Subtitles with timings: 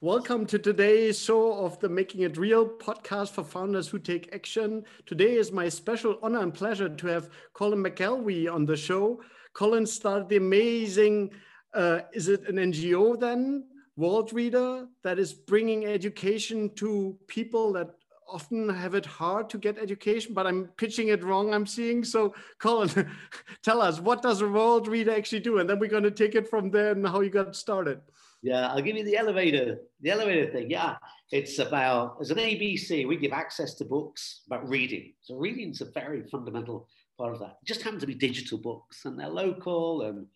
[0.00, 4.84] Welcome to today's show of the Making It Real podcast for founders who take action.
[5.06, 9.20] Today is my special honor and pleasure to have Colin McElwee on the show.
[9.54, 11.32] Colin started the amazing,
[11.74, 13.64] uh, is it an NGO then?
[13.98, 17.90] Worldreader, that is bringing education to people that
[18.28, 22.04] often have it hard to get education, but I'm pitching it wrong, I'm seeing.
[22.04, 23.10] So, Colin,
[23.64, 25.58] tell us, what does a Worldreader actually do?
[25.58, 28.00] And then we're going to take it from there and how you got started.
[28.42, 30.70] Yeah, I'll give you the elevator, the elevator thing.
[30.70, 30.96] Yeah,
[31.32, 35.12] it's about as an ABC, we give access to books about reading.
[35.22, 36.88] So reading's a very fundamental
[37.18, 37.58] part of that.
[37.62, 40.26] It just happen to be digital books, and they're local, and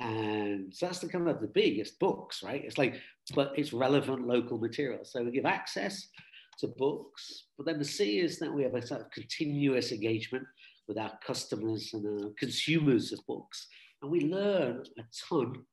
[0.00, 2.64] and so that's the kind of the biggest books, right?
[2.64, 3.00] It's like,
[3.34, 5.04] but it's relevant local material.
[5.04, 6.08] So we give access
[6.60, 10.44] to books, but then the C is that we have a sort of continuous engagement
[10.88, 13.68] with our customers and our consumers of books,
[14.02, 15.64] and we learn a ton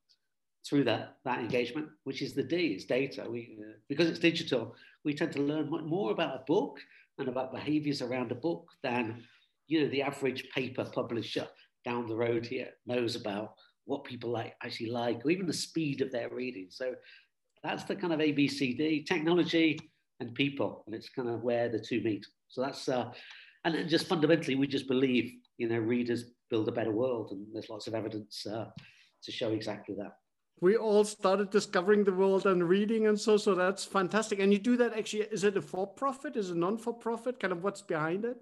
[0.68, 3.26] through that, that engagement, which is the D, is data.
[3.30, 6.80] We, uh, because it's digital, we tend to learn more about a book
[7.20, 9.24] and about behaviors around a book than
[9.68, 11.48] you know the average paper publisher
[11.86, 13.54] down the road here knows about
[13.86, 16.68] what people like actually like or even the speed of their reading.
[16.70, 16.96] So
[17.64, 19.80] that's the kind of ABCD technology
[20.20, 22.26] and people, and it's kind of where the two meet.
[22.50, 23.12] So that's uh,
[23.64, 27.70] and just fundamentally, we just believe you know readers build a better world, and there's
[27.70, 28.66] lots of evidence uh,
[29.24, 30.14] to show exactly that
[30.62, 34.40] we all started discovering the world and reading and so so that's fantastic.
[34.40, 36.36] And you do that actually is it a for-profit?
[36.36, 37.40] Is it non-for-profit?
[37.40, 38.38] Kind of what's behind it?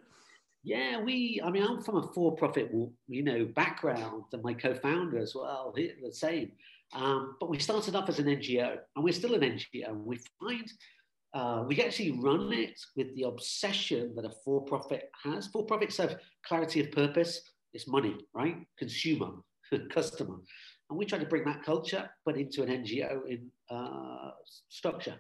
[0.64, 2.72] Yeah we i mean i'm from a for-profit
[3.08, 6.52] you know background and my co-founder as well the same.
[6.94, 10.20] Um, but we started off as an ngo and we're still an ngo and we
[10.40, 10.72] find
[11.34, 15.48] uh, we actually run it with the obsession that a for-profit has.
[15.48, 17.42] For-profits have clarity of purpose.
[17.74, 18.58] It's money right?
[18.78, 19.32] Consumer
[19.90, 20.38] customer
[20.94, 24.30] and we try to bring that culture, but into an NGO in uh,
[24.70, 25.16] structure,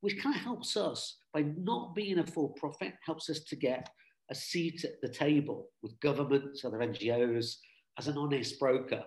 [0.00, 3.88] which kind of helps us by not being a for profit, helps us to get
[4.32, 7.58] a seat at the table with governments, other NGOs,
[8.00, 9.04] as an honest broker,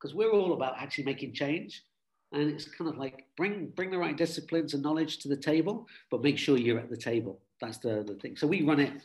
[0.00, 1.82] because we're all about actually making change.
[2.32, 5.86] And it's kind of like bring bring the right disciplines and knowledge to the table,
[6.10, 7.42] but make sure you're at the table.
[7.60, 8.38] That's the, the thing.
[8.38, 9.02] So we run it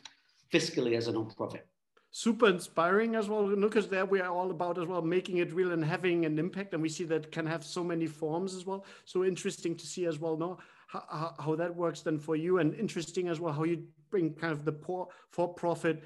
[0.53, 1.67] fiscally as a non-profit
[2.15, 5.71] super inspiring as well because there we are all about as well making it real
[5.71, 8.85] and having an impact and we see that can have so many forms as well
[9.03, 12.75] so interesting to see as well no how, how that works then for you and
[12.75, 16.03] interesting as well how you bring kind of the poor for profit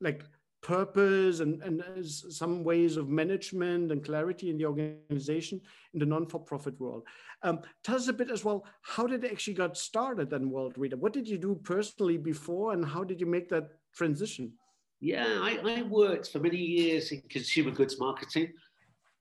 [0.00, 0.24] like
[0.60, 5.60] purpose and, and some ways of management and clarity in the organization
[5.92, 7.02] in the non-for-profit world.
[7.42, 10.94] Um, tell us a bit as well, how did it actually got started then Worldreader?
[10.94, 14.54] What did you do personally before and how did you make that transition?
[15.04, 18.54] Yeah, I, I worked for many years in consumer goods marketing.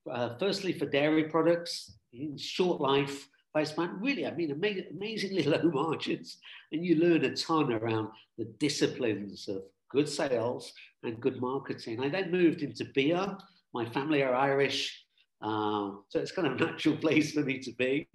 [0.09, 3.99] Uh, firstly, for dairy products, in short life lifespan.
[3.99, 6.37] Really, I mean, amazing, amazingly low margins,
[6.71, 8.07] and you learn a ton around
[8.37, 10.71] the disciplines of good sales
[11.03, 12.01] and good marketing.
[12.01, 13.37] I then moved into beer.
[13.73, 15.03] My family are Irish,
[15.41, 18.07] uh, so it's kind of a natural place for me to be.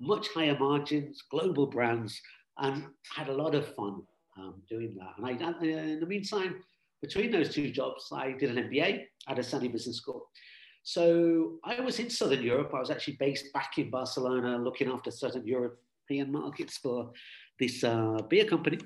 [0.00, 2.20] Much higher margins, global brands,
[2.58, 2.82] and
[3.14, 4.02] had a lot of fun
[4.36, 5.12] um, doing that.
[5.18, 6.56] And I, in the meantime,
[7.02, 10.28] between those two jobs, I did an MBA at ESADE Business School.
[10.84, 12.70] So I was in Southern Europe.
[12.74, 17.10] I was actually based back in Barcelona, looking after certain European markets for
[17.58, 18.78] this uh, beer company.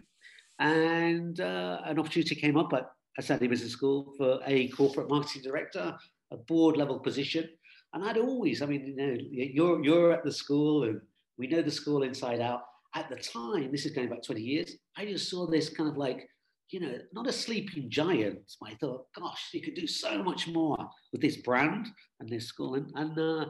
[0.59, 2.91] And uh, an opportunity came up at
[3.21, 5.97] ESADE Business School for a corporate marketing director,
[6.31, 7.49] a board level position.
[7.93, 11.01] And I'd always, I mean, you know, you're, you're at the school and
[11.39, 12.63] we know the school inside out.
[12.95, 15.99] At the time, this is going back 20 years, I just saw this kind of
[15.99, 16.29] like
[16.71, 18.53] you know, not a sleeping giant.
[18.63, 20.77] I thought, gosh, you could do so much more
[21.13, 21.89] with this brand
[22.21, 22.75] and this school.
[22.75, 23.47] And, and uh,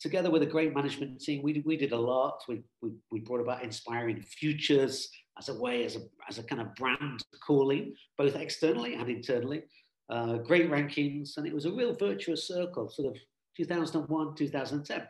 [0.00, 2.42] together with a great management team, we, we did a lot.
[2.48, 5.08] We, we, we brought about inspiring futures
[5.38, 9.62] as a way, as a, as a kind of brand calling, both externally and internally.
[10.10, 13.20] Uh, great rankings, and it was a real virtuous circle, sort of
[13.56, 15.02] 2001, 2010.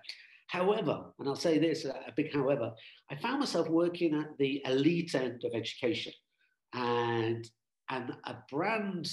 [0.48, 2.72] However, and I'll say this, a big however,
[3.10, 6.12] I found myself working at the elite end of education
[6.74, 7.48] and
[7.90, 9.08] and a brand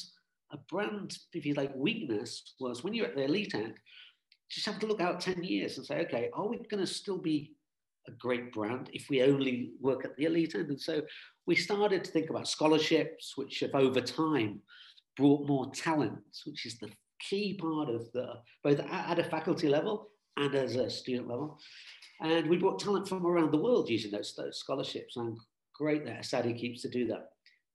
[0.51, 4.65] a brand if you like weakness was when you're at the elite end you just
[4.65, 7.53] have to look out 10 years and say okay are we going to still be
[8.07, 10.69] a great brand if we only work at the elite end?
[10.69, 11.03] And so
[11.45, 14.59] we started to think about scholarships which have over time
[15.17, 20.09] brought more talent which is the key part of the both at a faculty level
[20.37, 21.59] and as a student level.
[22.21, 25.17] And we brought talent from around the world using those, those scholarships.
[25.17, 25.37] And
[25.75, 27.29] great that ESADE keeps to do that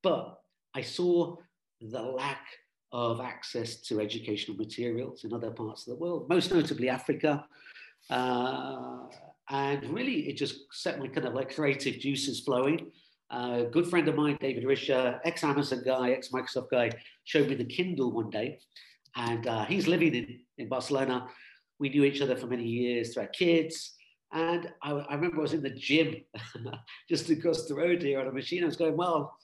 [0.06, 0.38] but
[0.72, 1.34] I saw
[1.80, 2.46] the lack
[2.92, 7.44] of access to educational materials in other parts of the world, most notably Africa.
[8.08, 8.98] Uh,
[9.50, 12.92] and really it just set my kind of like creative juices flowing.
[13.32, 16.92] Uh, a good friend of mine, David Risher, ex Amazon guy, ex Microsoft guy,
[17.24, 18.60] showed me the Kindle one day,
[19.16, 21.26] and uh, he's living in, in Barcelona.
[21.80, 23.94] We knew each other for many years through our kids.
[24.32, 26.14] And I, I remember I was in the gym
[27.08, 28.62] just across the road here on a machine.
[28.62, 29.36] I was going, well,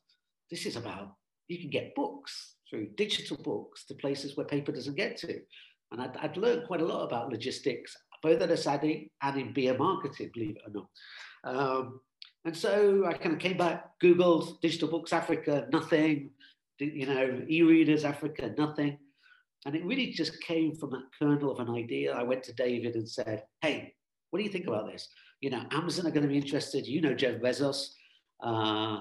[0.52, 1.16] this is about
[1.49, 5.40] you can get books through digital books to places where paper doesn't get to.
[5.90, 9.76] And I'd, I'd learned quite a lot about logistics, both at ESADE and in beer
[9.76, 10.88] marketing, believe it or not.
[11.44, 12.00] Um,
[12.44, 16.31] and so I kind of came back, Googled Digital Books Africa, nothing,
[16.78, 18.98] you know, e-readers Africa, nothing.
[19.64, 22.14] And it really just came from that kernel of an idea.
[22.14, 23.94] I went to David and said, hey,
[24.31, 25.08] what do you think about this?
[25.40, 26.87] You know, Amazon are going to be interested.
[26.87, 27.90] You know, Jeff Bezos,
[28.43, 29.00] uh,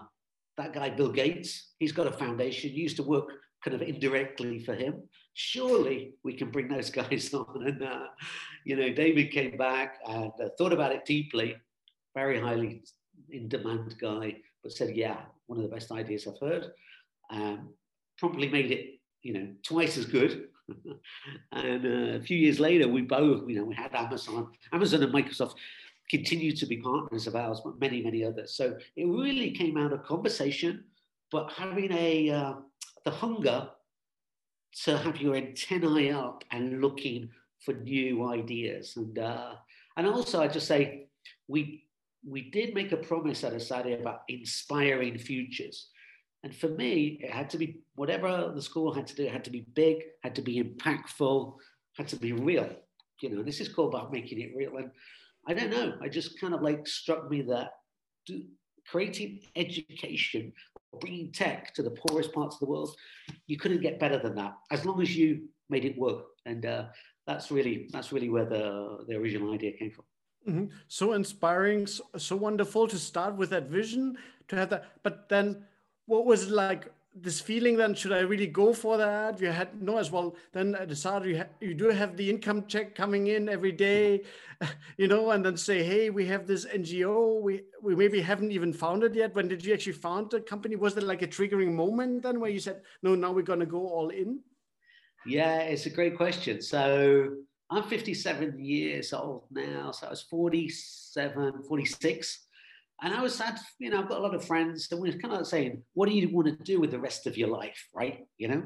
[0.57, 2.71] that guy, Bill Gates, he's got a foundation.
[2.71, 3.30] Used to work
[3.63, 5.03] kind of indirectly for him.
[5.33, 7.68] Surely we can bring those guys on.
[7.68, 8.07] And, uh,
[8.65, 11.56] you know, David came back and uh, thought about it deeply,
[12.15, 12.83] very highly
[13.30, 15.18] in demand guy, but said, yeah,
[15.48, 16.71] one of the best ideas I've heard.
[17.30, 17.69] Um,
[18.18, 20.47] promptly made it, you know, twice as good.
[21.51, 25.13] and uh, a few years later, we both, you know, we had Amazon, Amazon and
[25.13, 25.56] Microsoft
[26.09, 28.56] continue to be partners of ours, but many, many others.
[28.56, 30.83] So it really came out of conversation,
[31.31, 32.53] but having a uh,
[33.06, 33.69] the hunger
[34.83, 38.98] to have your antennae up and looking for new ideas.
[38.98, 39.56] And uh,
[39.98, 41.07] and also, I just say
[41.48, 41.86] we
[42.27, 45.89] we did make a promise at ESADE about inspiring futures.
[46.44, 49.44] And for me, it had to be whatever the school had to do, it had
[49.44, 51.56] to be big, had to be impactful,
[51.97, 52.69] had to be real.
[53.21, 54.77] You know, this is called about making it real.
[54.77, 54.92] And
[55.48, 57.72] I don't know, I just kind of like struck me that
[58.88, 60.54] creating education,
[61.00, 62.96] bringing tech to the poorest parts of the world,
[63.48, 66.26] you couldn't get better than that as long as you made it work.
[66.46, 66.86] And uh,
[67.28, 70.06] that's really that's really where the, the original idea came from.
[70.48, 70.66] Mm-hmm.
[70.88, 74.18] So inspiring, so, so wonderful to start with that vision,
[74.48, 74.86] to have that.
[75.04, 75.64] But then,
[76.08, 76.92] what was it like?
[77.13, 79.42] This feeling then, should I really go for that?
[79.42, 80.34] You had no as well.
[80.54, 84.22] Then at the start, you, you do have the income check coming in every day,
[84.98, 87.42] you know, and then say, hey, we have this NGO.
[87.42, 89.36] We we maybe haven't even found it yet.
[89.36, 90.78] When did you actually found the company?
[90.78, 93.90] Was there like a triggering moment then where you said, no, now we're gonna go
[93.90, 94.40] all in?
[95.25, 96.62] Yeah, it's a great question.
[96.62, 97.36] So
[97.69, 102.48] I'm 57 years old now, so I was 47, 46.
[103.01, 105.18] And I was sad, you know, I've got a lot of friends, and we are
[105.18, 107.88] kind of saying, what do you want to do with the rest of your life,
[107.95, 108.19] right?
[108.38, 108.63] You know,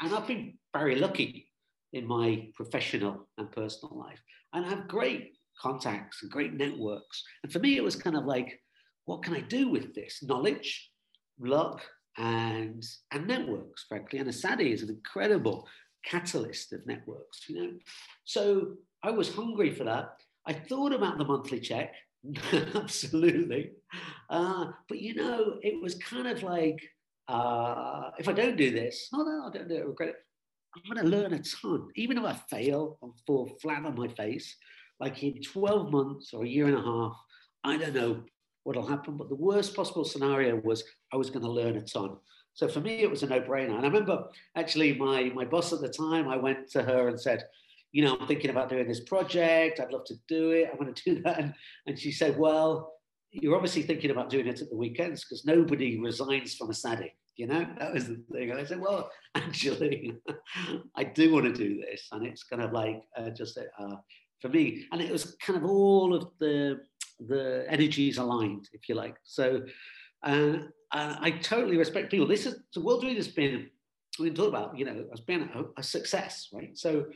[0.00, 1.50] and I've been very lucky
[1.92, 4.20] in my professional and personal life,
[4.52, 7.22] and I have great contacts and great networks.
[7.42, 8.60] And for me, it was kind of like,
[9.04, 10.90] what can I do with this knowledge,
[11.40, 11.82] luck,
[12.16, 13.84] and and networks?
[13.88, 15.68] Frankly, and ESADE is an incredible
[16.04, 17.72] catalyst of networks, you know.
[18.24, 20.10] So I was hungry for that.
[20.46, 21.94] I thought about the monthly check,
[22.74, 23.72] absolutely.
[24.30, 26.80] Uh, but you know, it was kind of like,
[27.28, 30.16] uh, if I don't do this, oh no, I don't do it, I regret it.
[30.76, 31.88] I'm going to learn a ton.
[31.96, 34.56] Even if I fail and fall flat on my face,
[35.00, 37.16] like in 12 months or a year and a half,
[37.64, 38.22] I don't know
[38.64, 39.16] what'll happen.
[39.16, 42.16] But the worst possible scenario was I was going to learn a ton.
[42.54, 43.76] So for me, it was a no-brainer.
[43.76, 44.24] And I remember
[44.56, 46.28] actually my my boss at the time.
[46.28, 47.44] I went to her and said,
[47.92, 49.80] you know, I'm thinking about doing this project.
[49.80, 50.70] I'd love to do it.
[50.72, 51.38] I want to do that.
[51.38, 51.54] And,
[51.86, 52.94] and she said, well,
[53.30, 57.10] you're obviously thinking about doing it at the weekends because nobody resigns from ESADE.
[57.36, 58.50] You know, that was the thing.
[58.50, 60.14] And I said, well, actually,
[60.96, 62.08] I do want to do this.
[62.12, 63.96] And it's kind of like uh, just uh,
[64.40, 64.86] for me.
[64.92, 66.80] And it was kind of all of the
[67.26, 69.16] the energies aligned, if you like.
[69.24, 69.62] So
[70.22, 70.58] uh,
[70.92, 72.28] I totally respect people.
[72.28, 73.70] This is so World Read has been
[74.18, 76.76] we talk about, you know, has been a, a, success, right?
[76.76, 77.06] So,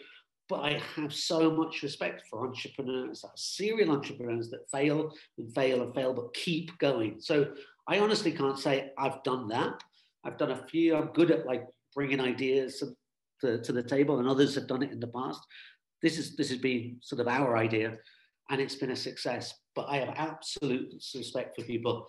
[0.49, 5.95] but I have so much respect for entrepreneurs, serial entrepreneurs that fail and fail and
[5.95, 7.21] fail, but keep going.
[7.21, 7.53] So
[7.89, 9.83] I honestly can't say I've done that.
[10.25, 10.97] I've done a few.
[10.97, 12.83] I'm good at like bringing ideas
[13.41, 15.41] to, to the table, and others have done it in the past.
[16.03, 17.97] This is this has been sort of our idea,
[18.51, 19.55] and it's been a success.
[19.75, 22.07] But I have absolute respect for people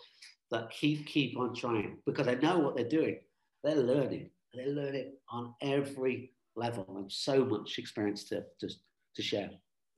[0.51, 3.19] that keep keep on trying because I know what they're doing.
[3.63, 4.29] They're learning.
[4.53, 8.69] They're learning on every level and so much experience to to,
[9.15, 9.49] to share.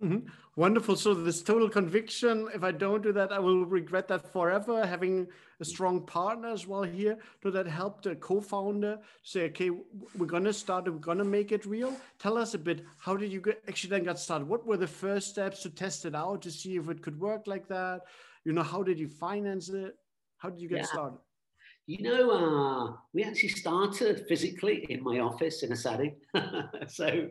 [0.04, 0.28] Mm-hmm.
[0.58, 0.98] Wonderful.
[0.98, 2.50] So this total conviction.
[2.54, 4.86] If I don't do that, I will regret that forever.
[4.86, 5.28] Having
[5.62, 9.70] a strong partner as well here, to that help the co-founder say, okay,
[10.18, 10.86] we're gonna start.
[10.86, 11.94] We're gonna make it real.
[12.20, 12.86] Tell us a bit.
[13.00, 14.50] How did you get, actually then get started?
[14.50, 17.48] What were the first steps to test it out to see if it could work
[17.48, 18.02] like that?
[18.44, 19.96] You know, how did you finance it?
[20.38, 20.86] How did you get yeah.
[20.86, 21.20] started?
[21.88, 26.15] You know, uh, we actually started physically in my office in ESADE.
[26.88, 27.30] so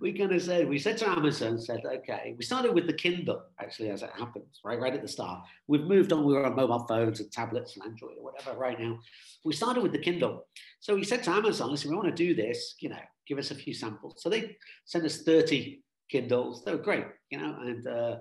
[0.00, 3.42] we kind of said, we said to Amazon, said, okay, we started with the Kindle,
[3.60, 5.42] actually, as it happens, right, right at the start.
[5.66, 8.80] We've moved on, we were on mobile phones and tablets and Android or whatever right
[8.80, 8.98] now.
[9.44, 10.46] We started with the Kindle.
[10.80, 12.96] So we said to Amazon, listen, we want to do this, you know,
[13.28, 14.22] give us a few samples.
[14.22, 14.56] So they
[14.86, 16.64] sent us 30 Kindles.
[16.64, 18.16] They were great, you know, and uh,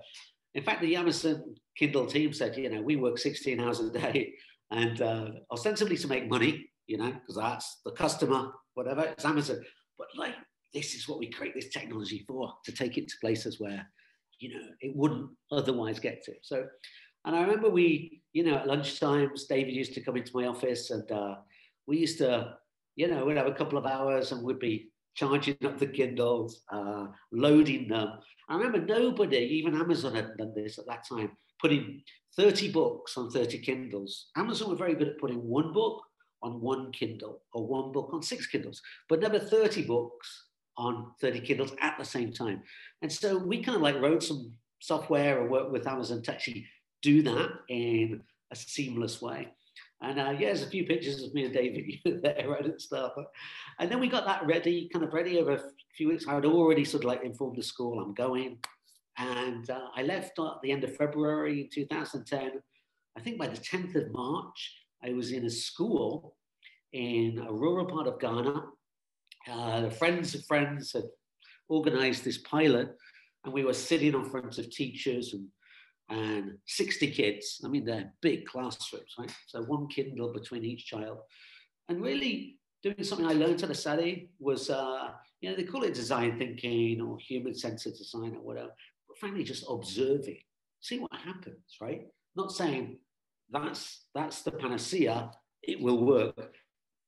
[0.54, 4.34] in fact, the Amazon Kindle team said, you know, we work 16 hours a day
[4.72, 9.60] and uh, ostensibly to make money, you know, because that's the customer, whatever, it's Amazon.
[9.98, 10.36] But like,
[10.74, 13.86] this is what we create this technology for, to take it to places where,
[14.40, 16.34] you know, it wouldn't otherwise get to.
[16.42, 16.66] So,
[17.26, 20.90] and I remember we, you know, at lunchtimes, David used to come into my office
[20.90, 21.36] and uh,
[21.86, 22.56] we used to,
[22.96, 26.62] you know, we'd have a couple of hours and we'd be charging up the Kindles,
[26.72, 28.14] uh, loading them.
[28.50, 32.02] I remember nobody, even Amazon had done this at that time, putting
[32.36, 34.28] 30 books on 30 Kindles.
[34.36, 36.02] Amazon were very good at putting one book
[36.44, 40.46] on one Kindle or one book on six Kindles, but never 30 books
[40.78, 42.64] on 30 Kindles at the same time.
[43.02, 46.66] And so we kind of like wrote some software and worked with Amazon to actually
[47.02, 49.50] do that in a seamless way.
[50.02, 53.12] And uh, yeah, there's a few pictures of me and David there right at the.
[53.80, 55.64] And then we got that ready, kind of ready over a
[55.96, 56.28] few weeks.
[56.28, 58.58] I had already sort of like informed the school I'm going.
[59.18, 62.52] And uh, I left at the end of February 2010.
[63.18, 66.36] I think by the 10th of March, I was in a school
[66.94, 68.64] in a rural part of Ghana.
[69.50, 71.06] Uh, friends of friends had
[71.68, 72.96] organized this pilot,
[73.44, 75.48] and we were sitting in front of teachers and
[76.12, 77.62] and 60 kids.
[77.64, 79.34] I mean, they're big classrooms, right?
[79.48, 81.20] So one Kindle between each child.
[81.88, 85.94] And really doing something I learned at ESADE was, uh, you know, they call it
[85.94, 88.72] design thinking or human centered design or whatever,
[89.22, 90.40] frankly, just observing,
[90.80, 92.08] see what happens, right?
[92.36, 92.98] Not saying
[93.52, 96.56] that's, that's the panacea, it will work,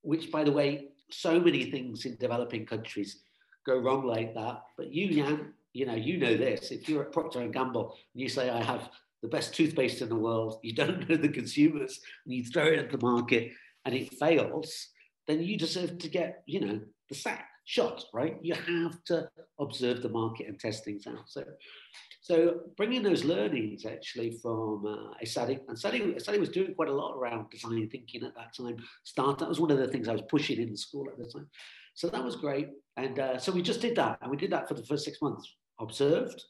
[0.03, 3.23] which by the way, so many things in developing countries
[3.65, 4.61] go wrong like that.
[4.77, 6.69] But you, Jan, you know, you know this.
[6.69, 8.89] If you're at Procter and Gamble and you say, "I have
[9.23, 12.79] the best toothpaste in the world," you don't know the consumers, and you throw it
[12.79, 13.51] at the market
[13.85, 14.89] and it fails,
[15.27, 18.37] then you deserve to get, you know, the sack shot, right?
[18.41, 19.29] You have to
[19.59, 21.27] observe the market and test things out.
[21.27, 21.43] So,
[22.21, 26.93] so bringing those learnings actually from uh, ESADE, and ESADE, ESADE was doing quite a
[26.93, 28.77] lot around design thinking at that time.
[29.03, 31.47] Start that was one of the things I was pushing in school at the time.
[31.95, 32.69] So that was great.
[32.97, 34.19] And uh, so we just did that.
[34.21, 35.47] And we did that for the first six months
[35.79, 36.43] observed,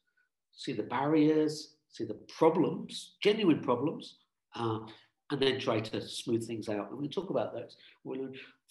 [0.51, 4.17] see the barriers, see the problems, genuine problems,
[4.55, 4.79] uh,
[5.32, 6.91] and then try to smooth things out.
[6.91, 7.75] And we talk about those.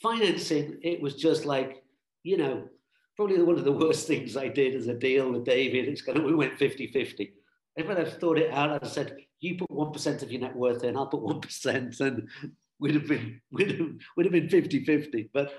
[0.00, 1.82] Financing, it was just like,
[2.22, 2.68] you know,
[3.16, 5.88] probably one of the worst things I did as a deal with David.
[5.88, 7.32] It's kind of, we went 50 50.
[7.76, 10.84] If I'd have thought it out, have said, you put 1% of your net worth
[10.84, 12.28] in, I'll put 1%, and
[12.78, 15.30] we'd have been, we'd have, we'd have been 50 50.
[15.32, 15.52] But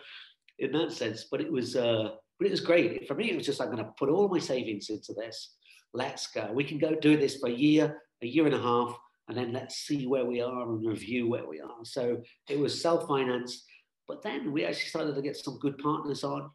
[0.60, 3.08] in that sense, but it was, uh, but it was great.
[3.08, 5.56] For me, it was just, I'm going to put all my savings into this.
[5.94, 6.52] Let's go.
[6.54, 8.96] We can go do this for a year, a year and a half,
[9.28, 11.84] and then let's see where we are and review where we are.
[11.84, 13.66] So it was self financed.
[14.08, 16.50] But then we actually started to get some good partners on.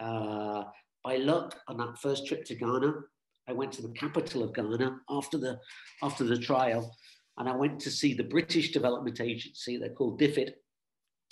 [0.00, 0.64] Uh,
[1.04, 2.92] by luck, on that first trip to Ghana,
[3.48, 5.58] I went to the capital of Ghana after the,
[6.02, 6.94] after the trial,
[7.38, 9.78] and I went to see the British Development Agency.
[9.78, 10.52] They're called DFID.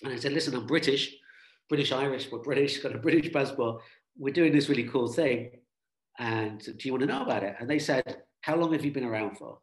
[0.03, 1.15] And I said, listen, I'm British.
[1.69, 3.81] British Irish, we're British, got a British passport.
[4.19, 5.53] We're doing this really cool thing.
[6.19, 7.55] And do you want to know about it?
[7.61, 9.59] And they said, How long have you been around for?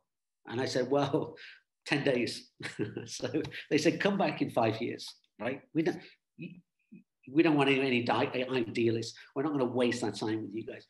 [0.48, 1.36] And I said, Well,
[1.86, 2.50] 10 days.
[3.06, 3.28] so
[3.70, 5.62] they said, Come back in five years, right?
[5.74, 6.00] We don't,
[7.32, 9.18] we don't want any, idealists.
[9.36, 10.86] We're not going to waste that time with you guys.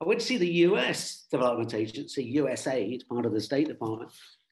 [0.00, 4.10] I went to see the US Development Agency, USAID, part of the State Department,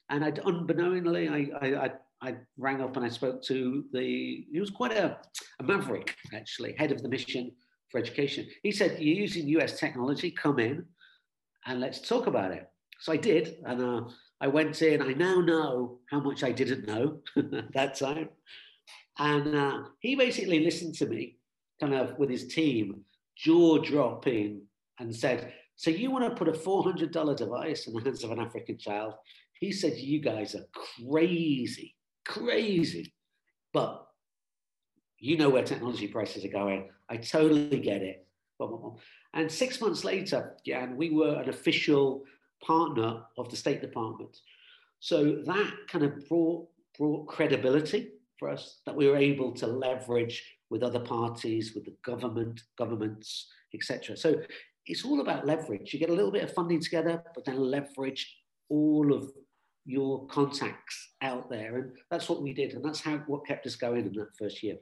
[0.09, 4.69] and I, unbeknowingly, I, I, I rang up and I spoke to the, he was
[4.69, 5.17] quite a,
[5.59, 7.51] a maverick, actually, head of the mission
[7.89, 8.47] for education.
[8.63, 10.85] He said, You're using US technology, come in
[11.65, 12.67] and let's talk about it.
[12.99, 13.57] So I did.
[13.65, 14.01] And uh,
[14.41, 15.01] I went in.
[15.01, 18.29] I now know how much I didn't know at that time.
[19.17, 21.37] And uh, he basically listened to me,
[21.79, 23.01] kind of with his team,
[23.37, 24.61] jaw dropping,
[24.99, 28.39] and said, So you want to put a $400 device in the hands of an
[28.39, 29.13] African child?
[29.59, 30.65] He said, You guys are
[31.05, 33.13] crazy crazy.
[33.73, 34.05] But
[35.19, 36.89] you know where technology prices are going.
[37.09, 38.27] I totally get it.
[39.33, 42.23] And six months later, yeah, and we were an official
[42.63, 44.37] partner of the State Department.
[44.99, 48.11] So that kind of brought, brought credibility
[48.43, 53.47] for us that we were able to leverage with other parties, with the government, governments,
[53.73, 54.17] etc.
[54.17, 54.41] So
[54.85, 55.93] it's all about leverage.
[55.93, 58.35] You get a little bit of funding together, but then leverage
[58.69, 59.31] all of
[59.85, 61.77] your contacts out there.
[61.77, 62.73] And that's what we did.
[62.73, 64.75] And that's how what kept us going in that first year.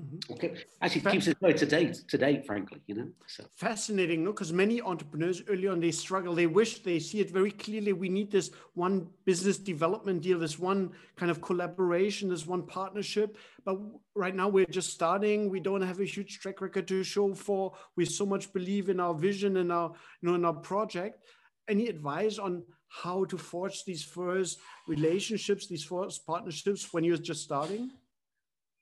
[0.00, 0.32] Mm-hmm.
[0.32, 3.08] Okay, actually Fa- keeps us going to date, to date, frankly, you know.
[3.26, 3.44] So.
[3.56, 4.30] Fascinating, no?
[4.30, 6.34] Because many entrepreneurs early on they struggle.
[6.36, 7.92] They wish they see it very clearly.
[7.92, 13.36] We need this one business development deal, this one kind of collaboration, this one partnership.
[13.64, 13.78] But
[14.14, 15.50] right now we're just starting.
[15.50, 17.72] We don't have a huge track record to show for.
[17.96, 21.24] We so much believe in our vision and our, you know, in our project.
[21.68, 27.42] Any advice on how to forge these first relationships, these first partnerships when you're just
[27.42, 27.90] starting?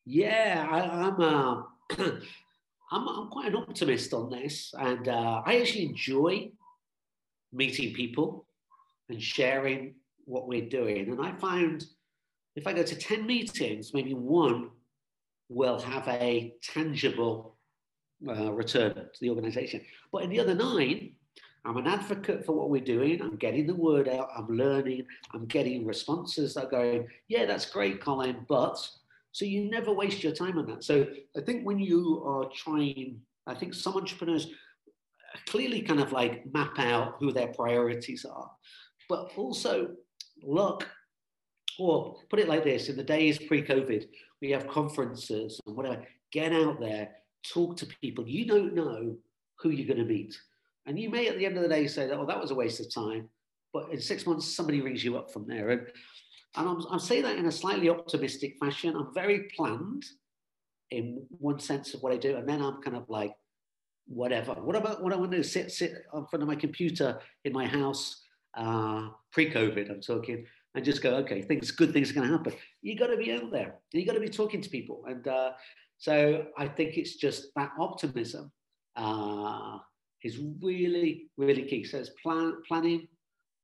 [0.09, 1.63] Yeah, I, am uh,
[2.93, 6.53] I'm, I'm quite an optimist on this, and uh, I actually enjoy
[7.53, 8.47] meeting people
[9.09, 11.11] and sharing what we're doing.
[11.11, 11.87] And I found
[12.55, 14.71] if I go to 10 meetings, maybe one
[15.49, 17.57] will have a tangible
[18.29, 19.81] uh, return to the organization.
[20.13, 21.15] But in the other nine,
[21.65, 23.21] I'm an advocate for what we're doing.
[23.21, 24.29] I'm getting the word out.
[24.37, 25.05] I'm learning.
[25.35, 28.89] I'm getting responses that are going, yeah, that's great, Colin, but
[29.37, 30.83] so you never waste your time on that.
[30.83, 34.47] So I think when you are trying, I think some entrepreneurs
[35.47, 38.51] clearly kind of like map out who their priorities are,
[39.11, 39.89] but also
[40.43, 40.89] look,
[41.79, 44.07] or put it like this in the days pre COVID,
[44.41, 46.03] we have conferences and whatever.
[46.33, 47.11] Get out there,
[47.47, 48.27] talk to people.
[48.27, 49.17] You don't know
[49.59, 50.35] who you're going to meet.
[50.87, 52.55] And you may at the end of the day say that, oh, that was a
[52.55, 53.29] waste of time.
[53.75, 55.69] But in six months, somebody rings you up from there.
[55.69, 55.87] And
[56.57, 58.97] and I'm, I'm saying that in a slightly optimistic fashion.
[58.97, 60.05] I'm very planned
[60.91, 63.33] in one sense of what I do, and then I'm kind of like,
[64.07, 64.53] whatever.
[64.55, 65.43] What about what I want to do?
[65.43, 68.23] Sit sit in front of my computer in my house,
[68.57, 69.91] uh, pre-COVID.
[69.91, 72.55] I'm talking, and just go, okay, things, good things are going to happen.
[72.83, 73.75] You got to be out there.
[73.93, 75.53] You got to be talking to people, and uh,
[75.99, 78.53] so I think it's just that optimism
[78.97, 79.79] uh,
[80.23, 81.85] is really, really key.
[81.85, 83.09] So it's plan, planning,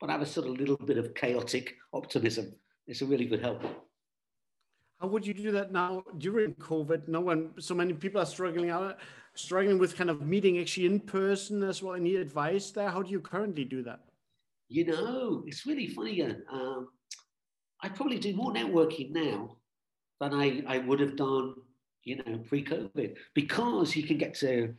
[0.01, 2.53] but I have a sort of little bit of chaotic optimism
[2.93, 3.63] it's a really good help.
[5.01, 7.09] How would you do that now during COVID?
[7.09, 8.99] No one, so many people are struggling out,
[9.35, 11.95] struggling with kind of meeting actually in person as well.
[11.95, 12.91] Any advice there?
[12.91, 14.01] How do you currently do that?
[14.69, 16.23] You know, it's really funny.
[16.53, 16.89] Um,
[17.81, 19.57] I probably do more networking now
[20.21, 21.55] than I, I would have done,
[22.05, 24.75] you know, pre-COVID because you can get to,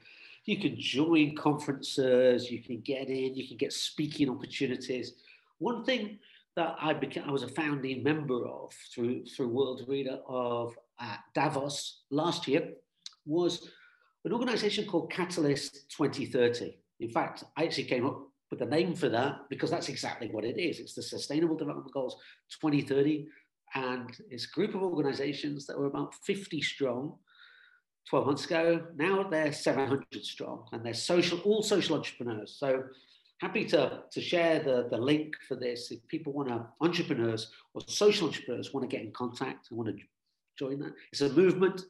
[0.45, 5.13] you can join conferences, you can get in, you can get speaking opportunities.
[5.57, 6.19] One thing
[6.55, 12.03] that I became, I was a founding member of through through Worldreader of uh, Davos
[12.11, 12.73] last year
[13.25, 13.69] was
[14.25, 16.77] an organization called Catalyst 2030.
[16.99, 20.45] In fact, I actually came up with the name for that because that's exactly what
[20.45, 20.79] it is.
[20.79, 22.17] It's the Sustainable Development Goals
[22.61, 23.27] 2030,
[23.75, 27.17] and it's a group of organizations that were about 50 strong
[28.09, 28.85] 12 months ago.
[28.95, 32.55] Now they're 700 strong, and they're social, all social entrepreneurs.
[32.59, 32.83] So
[33.43, 35.91] happy to, to share the, the link for this.
[35.91, 39.89] If people want to, entrepreneurs or social entrepreneurs want to get in contact and want
[39.89, 40.03] to
[40.57, 41.81] join that, it's a movement.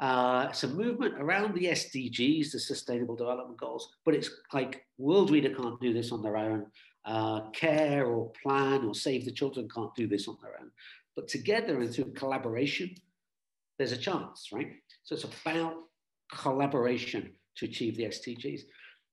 [0.00, 5.54] Uh, it's a movement around the SDGs, the Sustainable Development Goals, but it's like Worldreader
[5.54, 6.66] can't do this on their own.
[7.04, 10.70] Uh, care or plan or save the children can't do this on their own.
[11.16, 12.94] But together and through collaboration,
[13.76, 14.72] there's a chance, right?
[15.04, 15.74] So it's about
[16.32, 18.62] collaboration to achieve the SDGs.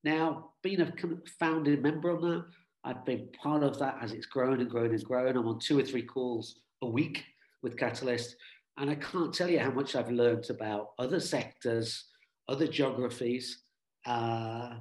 [0.06, 0.94] Now, being a
[1.40, 2.46] founding member on that,
[2.84, 5.36] I've been part of that as it's grown and grown and grown.
[5.36, 7.24] I'm on two or three calls a week
[7.64, 8.36] with Catalyst,
[8.78, 12.06] and I can't tell you how much I've learned about other sectors,
[12.48, 13.64] other geographies,
[14.06, 14.76] uh,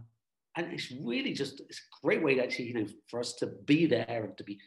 [0.57, 3.47] and it's really just it's a great way to actually, you know, for us to
[3.65, 4.59] be there and to be,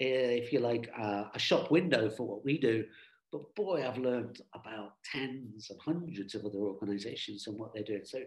[0.00, 2.84] uh, if you like, uh, a shop window for what we do.
[3.30, 8.04] But boy, I've learned about tens and hundreds of other organizations and what they're doing.
[8.04, 8.18] So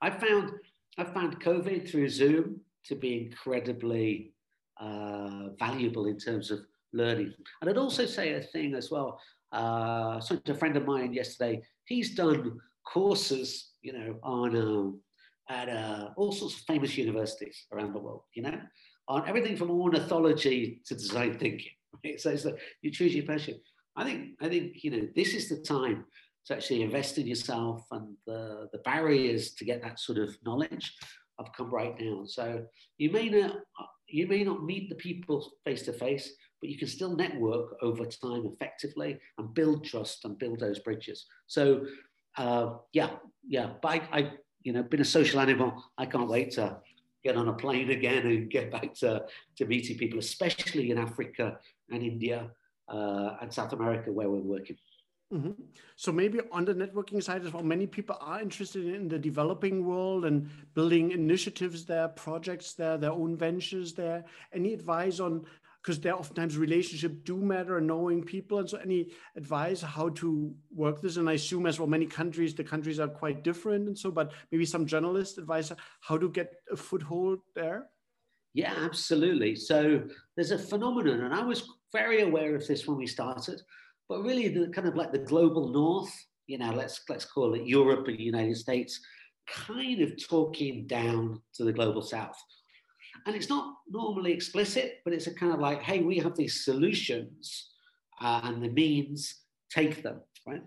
[0.00, 0.52] I found
[0.98, 4.32] I found COVID through Zoom to be incredibly
[4.80, 6.60] uh, valuable in terms of
[6.92, 7.32] learning.
[7.60, 9.20] And I'd also say a thing as well.
[9.52, 11.62] Uh, to a friend of mine yesterday.
[11.84, 15.00] He's done courses, you know, on um,
[15.48, 18.22] at uh, all sorts of famous universities around the world.
[18.34, 18.58] You know,
[19.08, 21.72] on everything from ornithology to design thinking.
[22.04, 22.20] Right?
[22.20, 23.58] So, so you choose your passion.
[23.96, 26.04] I think I think you know this is the time
[26.46, 30.94] to actually invest in yourself and the, the barriers to get that sort of knowledge
[31.38, 32.26] have come right down.
[32.26, 32.64] So
[32.98, 33.56] you may not
[34.08, 38.04] you may not meet the people face to face, but you can still network over
[38.04, 41.26] time effectively and build trust and build those bridges.
[41.46, 41.86] So
[42.36, 43.10] uh, yeah,
[43.46, 43.70] yeah.
[43.82, 44.30] But I, I,
[44.62, 45.82] you know, been a social animal.
[45.98, 46.78] I can't wait to
[47.24, 49.24] get on a plane again and get back to,
[49.56, 51.58] to meeting people, especially in Africa
[51.90, 52.50] and India
[52.88, 54.76] uh, and South America where we're working.
[55.32, 55.52] Mm-hmm.
[55.96, 59.84] So maybe on the networking side as well, many people are interested in the developing
[59.84, 64.24] world and building initiatives there, projects there, their own ventures there.
[64.52, 65.44] Any advice on
[65.86, 71.00] because there oftentimes relationship do matter, knowing people, and so any advice how to work
[71.00, 71.16] this?
[71.16, 74.32] And I assume as well, many countries, the countries are quite different, and so, but
[74.50, 77.86] maybe some journalist advice how to get a foothold there.
[78.52, 79.54] Yeah, absolutely.
[79.54, 80.02] So
[80.34, 83.62] there's a phenomenon, and I was very aware of this when we started,
[84.08, 86.12] but really the kind of like the global north,
[86.46, 89.00] you know, let's let's call it Europe and United States,
[89.48, 92.36] kind of talking down to the global south.
[93.26, 96.64] And it's not normally explicit, but it's a kind of like, hey, we have these
[96.64, 97.70] solutions
[98.20, 100.62] uh, and the means, take them, right?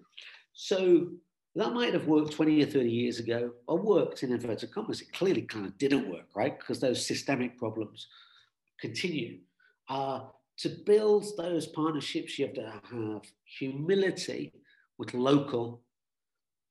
[0.54, 1.10] So
[1.56, 5.02] that might have worked 20 or 30 years ago, or worked in inverted commas.
[5.02, 6.58] It clearly kind of didn't work, right?
[6.58, 8.08] Because those systemic problems
[8.80, 9.40] continue.
[9.90, 10.22] Uh,
[10.60, 14.54] to build those partnerships, you have to have humility
[14.98, 15.82] with local,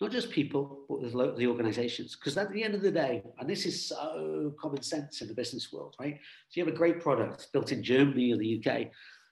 [0.00, 2.14] not just people, but with the organizations.
[2.14, 5.34] Because at the end of the day, and this is so common sense in the
[5.34, 6.18] business world, right?
[6.48, 8.88] So you have a great product built in Germany or the UK,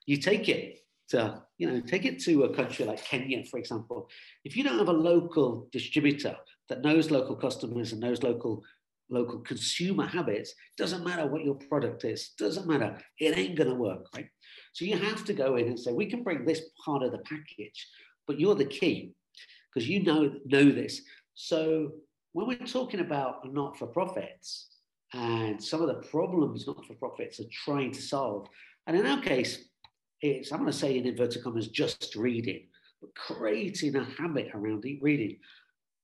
[0.06, 0.78] you take it
[1.10, 4.08] to, you know, take it to a country like Kenya, for example.
[4.44, 6.36] If you don't have a local distributor
[6.68, 8.64] that knows local customers and knows local
[9.08, 14.06] local consumer habits, doesn't matter what your product is, doesn't matter, it ain't gonna work,
[14.14, 14.28] right?
[14.76, 17.20] So you have to go in and say, we can bring this part of the
[17.20, 17.88] package,
[18.26, 19.14] but you're the key
[19.72, 21.00] because you know know this.
[21.32, 21.92] So
[22.34, 24.68] when we're talking about not-for-profits
[25.14, 28.48] and some of the problems not-for-profits are trying to solve,
[28.86, 29.66] and in our case,
[30.20, 32.66] it's, I'm going to say in inverted commas, just reading,
[33.00, 35.38] but creating a habit around deep reading.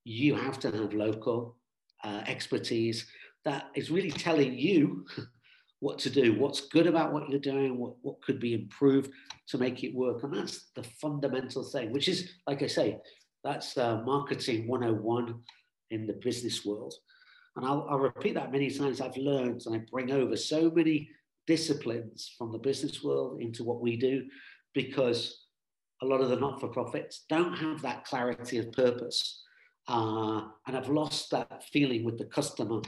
[0.05, 1.59] You have to have local
[2.03, 3.07] uh, expertise
[3.45, 5.05] that is really telling you
[5.83, 9.11] what to do, what's good about what you're doing, what, what could be improved
[9.49, 10.23] to make it work.
[10.23, 13.01] And that's the fundamental thing, which is, like I say,
[13.43, 15.41] that's uh, marketing 101
[15.91, 16.95] in the business world.
[17.57, 19.01] And I'll, I'll repeat that many times.
[19.01, 21.11] I've learned and I bring over so many
[21.49, 24.23] disciplines from the business world into what we do
[24.75, 25.47] because
[26.01, 29.43] a lot of the not for profits don't have that clarity of purpose
[29.89, 32.81] uh, and have lost that feeling with the customer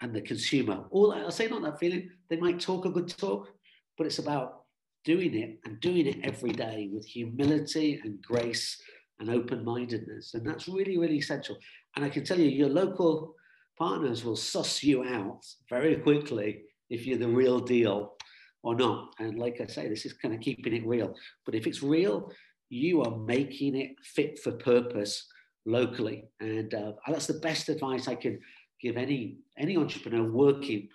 [0.00, 0.84] and the consumer.
[0.90, 3.48] All I'll say, not that feeling, they might talk a good talk,
[3.96, 4.62] but it's about
[5.04, 8.80] doing it and doing it every day with humility and grace
[9.20, 10.34] and open mindedness.
[10.34, 11.56] And that's really, really essential.
[11.94, 13.34] And I can tell you, your local
[13.78, 18.14] partners will suss you out very quickly if you're the real deal
[18.62, 19.14] or not.
[19.18, 21.14] And like I say, this is kind of keeping it real.
[21.44, 22.30] But if it's real,
[22.68, 25.26] you are making it fit for purpose
[25.64, 26.24] locally.
[26.40, 28.38] And uh, that's the best advice I can
[28.80, 30.88] give any any entrepreneur working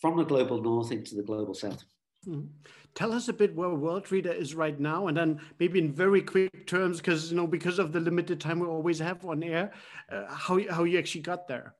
[0.00, 1.84] from the global north into the global south.
[2.26, 2.46] Mm-hmm.
[2.94, 6.20] Tell us a bit where World Worldreader is right now, and then maybe in very
[6.20, 9.72] quick terms, because you know because of the limited time we always have on air,
[10.10, 11.74] uh, how how you actually got there.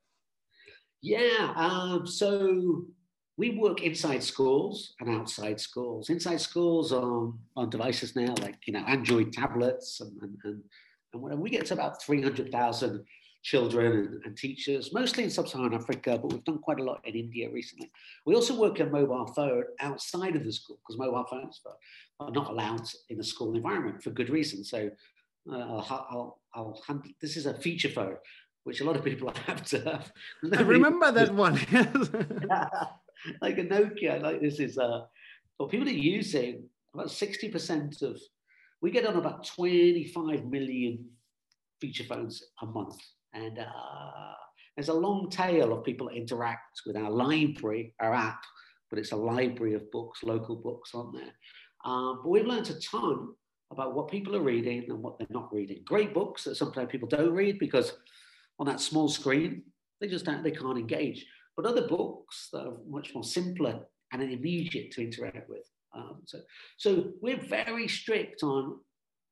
[1.03, 2.85] Yeah, um, so
[3.37, 6.11] we work inside schools and outside schools.
[6.11, 10.63] Inside schools on, on devices now, like you know, Android tablets and, and, and,
[11.13, 11.41] and whatever.
[11.41, 13.05] We get to about 300,000
[13.43, 17.15] children and, and, teachers, mostly in sub-Saharan Africa, but we've done quite a lot in
[17.15, 17.91] India recently.
[18.27, 21.61] We also work on mobile phone outside of the school because mobile phones
[22.21, 24.63] are not allowed in a school environment for good reason.
[24.63, 24.91] So
[25.51, 28.17] uh, I'll, I'll, I'll hand, this is a feature phone,
[28.65, 30.13] which a lot of people have to have.
[30.53, 31.55] I remember that one.
[33.43, 35.03] like a Nokia, like this is uh
[35.59, 38.21] well people are using about 60% of
[38.81, 41.05] we get on about 25 million
[41.81, 42.97] feature phones a month.
[43.33, 44.35] And uh,
[44.77, 48.43] there's a long tail of people that interact with our library, our app,
[48.89, 51.33] but it's a library of books, local books on there.
[51.85, 53.29] Um, but we've learned a ton
[53.73, 55.83] about what people are reading and what they're not reading.
[55.85, 57.93] Great books that sometimes people don't read because
[58.59, 59.63] on that small screen,
[60.01, 61.25] they just don't, they can't engage
[61.61, 63.81] but other books that are much more simpler
[64.13, 65.69] and immediate to interact with.
[65.95, 66.39] Um, so,
[66.79, 68.79] so we're very strict on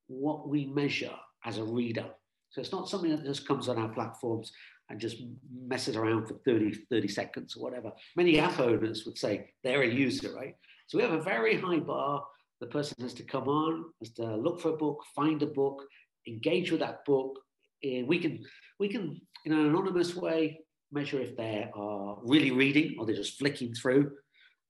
[0.08, 2.06] what we measure as a reader.
[2.50, 4.52] So it's not something that just comes on our platforms
[4.90, 5.22] and just
[5.66, 7.92] messes around for 30, 30 seconds or whatever.
[8.16, 10.54] Many app owners would say they're a user, right?
[10.86, 12.24] So we have a very high bar.
[12.60, 15.84] The person has to come on, has to look for a book, find a book,
[16.26, 17.38] engage with that book.
[17.82, 18.44] And we can,
[18.80, 23.38] we can, in an anonymous way, measure if they are really reading or they're just
[23.38, 24.10] flicking through.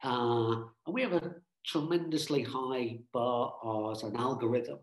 [0.03, 3.53] Uh, and we have a tremendously high bar
[3.93, 4.79] as an algorithm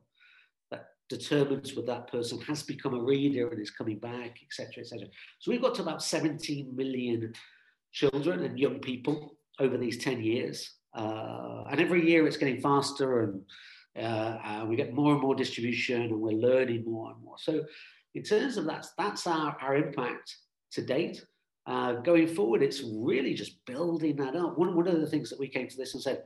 [1.09, 5.07] determines whether that person has become a reader and is coming back, etc., etc.
[5.39, 7.33] So we've got to about 17 million
[7.91, 10.71] children and young people over these 10 years.
[10.93, 13.41] Uh, and every year it's getting faster and
[13.97, 17.35] uh, uh, we get more and more distribution and we're learning more and more.
[17.37, 17.63] So
[18.15, 20.35] in terms of that, that's our, our impact
[20.71, 21.23] to date.
[21.67, 24.57] Uh, going forward, it's really just building that up.
[24.57, 26.23] One, one of the things that we came to this and said,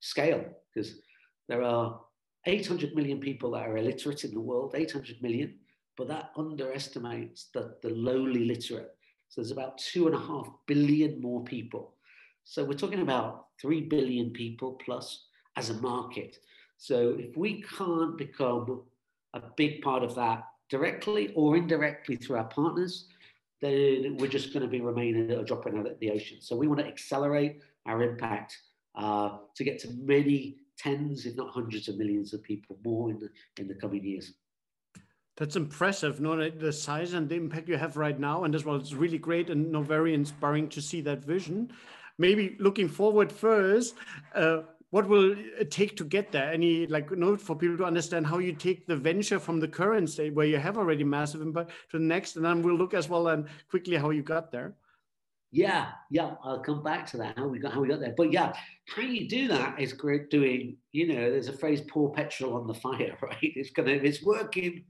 [0.00, 0.44] scale
[0.74, 1.00] because
[1.48, 2.00] there are
[2.46, 5.54] 800 million people that are illiterate in the world, 800 million,
[5.96, 8.94] but that underestimates the, the lowly literate.
[9.28, 11.94] So there's about two and a half billion more people.
[12.44, 15.26] So we're talking about 3 billion people plus
[15.56, 16.38] as a market.
[16.78, 18.82] So if we can't become
[19.34, 23.06] a big part of that directly or indirectly through our partners,
[23.60, 26.38] then we're just going to be remaining a drop in the ocean.
[26.40, 28.56] So we want to accelerate our impact
[28.94, 33.18] uh, to get to many tens, if not hundreds of millions of people more in
[33.18, 33.28] the,
[33.60, 34.32] in the coming years.
[35.36, 38.76] That's impressive, no, the size and the impact you have right now, and as well,
[38.76, 41.72] it's really great and no, very inspiring to see that vision.
[42.18, 43.94] Maybe looking forward first,
[44.34, 44.58] uh,
[44.90, 46.52] what will it take to get there?
[46.52, 50.10] Any like note for people to understand how you take the venture from the current
[50.10, 53.08] state where you have already massive impact to the next, and then we'll look as
[53.08, 54.74] well and quickly how you got there.
[55.52, 57.36] Yeah, yeah, I'll come back to that.
[57.36, 58.52] How we got how we got there, but yeah,
[58.88, 60.30] how you do that is great.
[60.30, 63.18] Doing, you know, there's a phrase: pour petrol on the fire.
[63.22, 63.36] Right?
[63.40, 64.84] It's gonna, if it's working,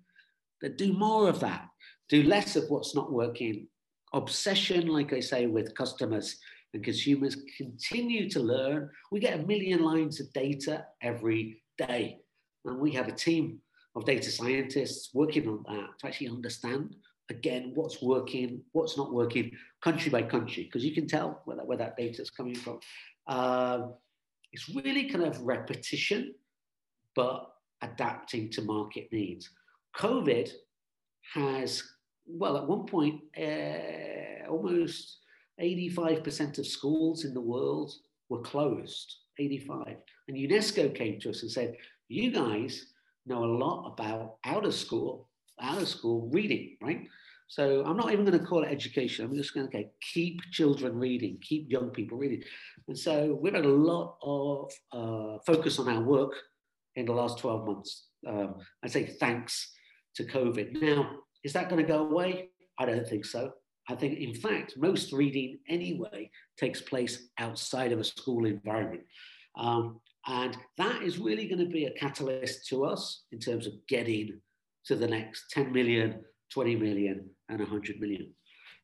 [0.61, 1.67] then do more of that.
[2.11, 3.69] Do less of what's not working.
[4.13, 6.37] Obsession, like I say, with customers
[6.75, 8.91] and consumers continue to learn.
[9.11, 12.19] We get a million lines of data every day,
[12.67, 13.61] and we have a team
[13.97, 16.97] of data scientists working on that to actually understand
[17.31, 21.67] again what's working, what's not working, country by country, because you can tell where that,
[21.67, 22.81] where that data is coming from.
[23.27, 23.89] Uh,
[24.53, 26.35] it's really kind of repetition,
[27.15, 29.49] but adapting to market needs.
[29.97, 30.51] COVID
[31.35, 31.83] has,
[32.27, 35.19] well, at one point, uh, almost
[35.61, 37.93] 85% of schools in the world
[38.29, 39.17] were closed.
[39.39, 39.97] 85.
[40.29, 41.77] And UNESCO came to us and said,
[42.09, 42.87] You guys
[43.27, 45.30] know a lot about out of school,
[45.61, 47.07] out of school reading, right?
[47.49, 49.25] So I'm not even going to call it education.
[49.25, 52.43] I'm just going to okay, keep children reading, keep young people reading.
[52.87, 56.33] And so we've had a lot of uh, focus on our work
[56.95, 58.07] in the last 12 months.
[58.27, 59.73] Um, I say thanks
[60.15, 60.81] to COVID.
[60.81, 61.11] Now,
[61.43, 62.51] is that going to go away?
[62.79, 63.53] I don't think so.
[63.89, 69.03] I think, in fact, most reading anyway takes place outside of a school environment.
[69.59, 73.73] Um, and that is really going to be a catalyst to us in terms of
[73.89, 74.41] getting
[74.87, 78.33] to the next 10 million 20 million and 100 million.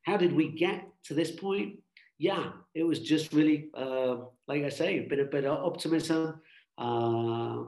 [0.02, 1.78] How did we get to this point?
[2.18, 4.16] Yeah, it was just really, uh,
[4.48, 6.40] like I say, a bit, a bit of optimism,
[6.78, 7.64] uh,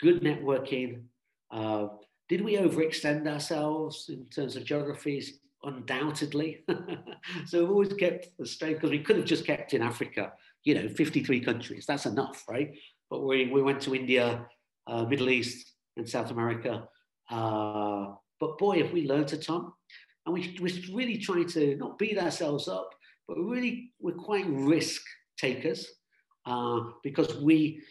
[0.00, 1.04] good networking.
[1.50, 1.88] Uh,
[2.28, 5.38] did we overextend ourselves in terms of geographies?
[5.62, 6.64] Undoubtedly.
[7.46, 10.32] so we've always kept the straight because we could have just kept in Africa,
[10.64, 11.84] you know, 53 countries.
[11.86, 12.74] That's enough, right?
[13.10, 14.46] But we, we went to India,
[14.86, 16.88] uh, Middle East, and South America.
[17.30, 19.72] Uh, but boy, if we learned a ton,
[20.26, 22.90] and we, we're really trying to not beat ourselves up,
[23.28, 25.02] but really we're quite risk
[25.38, 25.86] takers
[26.46, 27.82] uh, because we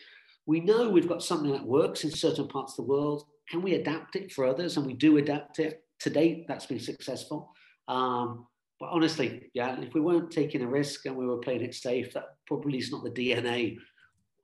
[0.46, 3.26] we know we've got something that works in certain parts of the world.
[3.50, 4.78] Can we adapt it for others?
[4.78, 5.84] And we do adapt it.
[6.02, 7.54] To date, that's been successful.
[7.88, 8.48] Um,
[8.80, 12.14] but honestly, yeah, if we weren't taking a risk and we were playing it safe,
[12.14, 13.78] that probably is not the DNA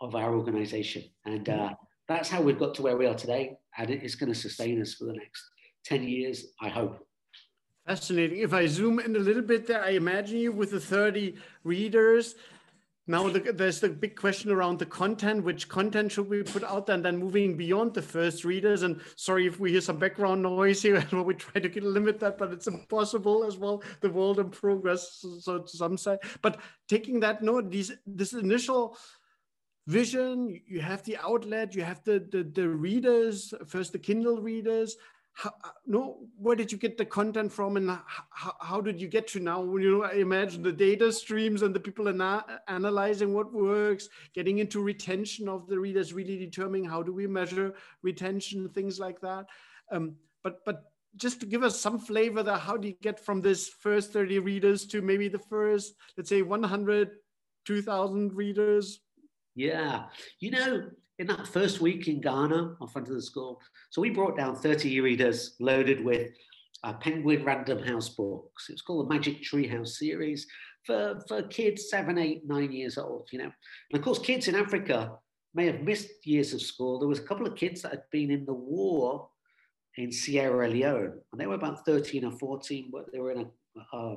[0.01, 1.03] of our organization.
[1.25, 1.73] And uh,
[2.08, 3.58] that's how we've got to where we are today.
[3.77, 5.43] And it's going to sustain us for the next
[5.85, 7.05] 10 years, I hope.
[7.85, 8.39] Fascinating.
[8.39, 12.35] If I zoom in a little bit there, I imagine you with the 30 readers.
[13.07, 15.43] Now the, there's the big question around the content.
[15.43, 16.95] Which content should we put out there?
[16.95, 18.81] And then moving beyond the first readers.
[18.81, 20.95] And sorry if we hear some background noise here.
[21.11, 23.83] And we try to limit that, but it's impossible as well.
[24.01, 26.17] The world in progress, so to some say.
[26.41, 28.97] But taking that note, these this initial
[29.88, 34.98] vision, you have the outlet, you have the the, the readers, first the Kindle readers,
[35.36, 39.10] how, uh, no, where did you get the content from and how, how did you
[39.10, 39.62] get to now?
[39.76, 44.60] You know, I imagine the data streams and the people are analyzing what works, getting
[44.60, 49.48] into retention of the readers, really determining how do we measure retention, things like that.
[49.91, 50.86] Um, but, but
[51.17, 54.39] just to give us some flavor there, how do you get from this first 30
[54.39, 57.12] readers to maybe the first, let's say 100,
[57.65, 59.02] 2000 readers?
[59.56, 60.04] Yeah,
[60.39, 64.10] you know, in that first week in Ghana, in front of the school, so we
[64.10, 66.32] brought down 30 readers loaded with
[66.84, 68.70] uh, Penguin Random House books.
[68.70, 70.46] It's called the Magic Tree House series
[70.86, 73.52] for, for kids seven, eight, nine years old, you know.
[73.91, 75.13] And of course, kids in Africa
[75.54, 77.00] may have missed years of school.
[77.00, 79.30] There was a couple of kids that had been in the war
[79.98, 83.46] in Sierra Leone, and they were about 13 or 14, but they were in a,
[83.93, 84.15] a,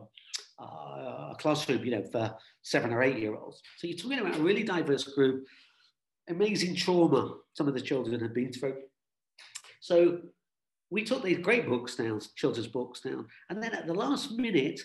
[0.62, 3.62] a classroom, you know, for seven or eight year olds.
[3.76, 5.46] So you're talking about a really diverse group
[6.28, 8.76] amazing trauma some of the children had been through.
[9.80, 10.20] So
[10.90, 14.80] we took these great books down, children's books down, and then at the last minute,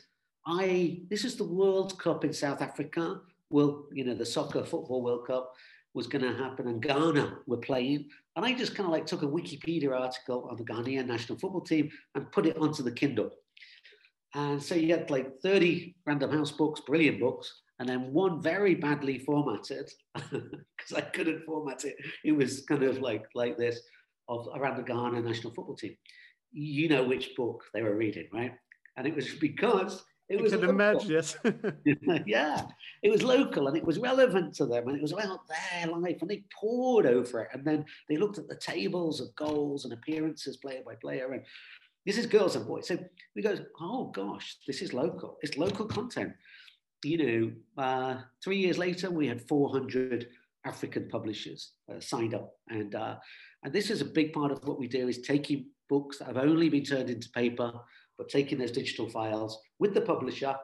[0.46, 5.02] I this is the World Cup in South Africa, Well, you know, the soccer football
[5.02, 5.54] World Cup,
[5.94, 8.10] was going to happen and Ghana were playing.
[8.36, 11.62] And I just kind of like took a Wikipedia article on the Ghanaian national football
[11.62, 13.30] team and put it onto the Kindle.
[14.36, 18.76] And so you had like 30 Random House books, brilliant books, and then one very
[18.76, 21.96] badly formatted because I couldn't format it.
[22.24, 23.80] It was kind of like like this
[24.30, 25.96] of around the Ghana national football team.
[26.52, 28.54] You know which book they were reading, right?
[28.98, 31.36] And it was because it was I can imagine, yes.
[32.26, 32.66] yeah,
[33.02, 36.18] it was local and it was relevant to them and it was about their life
[36.22, 37.50] and they poured over it.
[37.54, 41.34] And then they looked at the tables of goals and appearances player by player.
[41.34, 41.44] And
[42.06, 42.88] this is girls and boys.
[42.88, 42.98] So
[43.36, 45.38] we go, oh gosh, this is local.
[45.42, 46.34] It's local content.
[47.04, 47.18] You
[47.78, 50.28] know, uh, three years later, we had 400
[50.66, 52.54] African publishers uh, signed up.
[52.70, 53.16] And, uh,
[53.64, 56.38] and this is a big part of what we do is taking books that have
[56.38, 57.74] only been turned into paper
[58.18, 60.56] but taking those digital files with the publisher,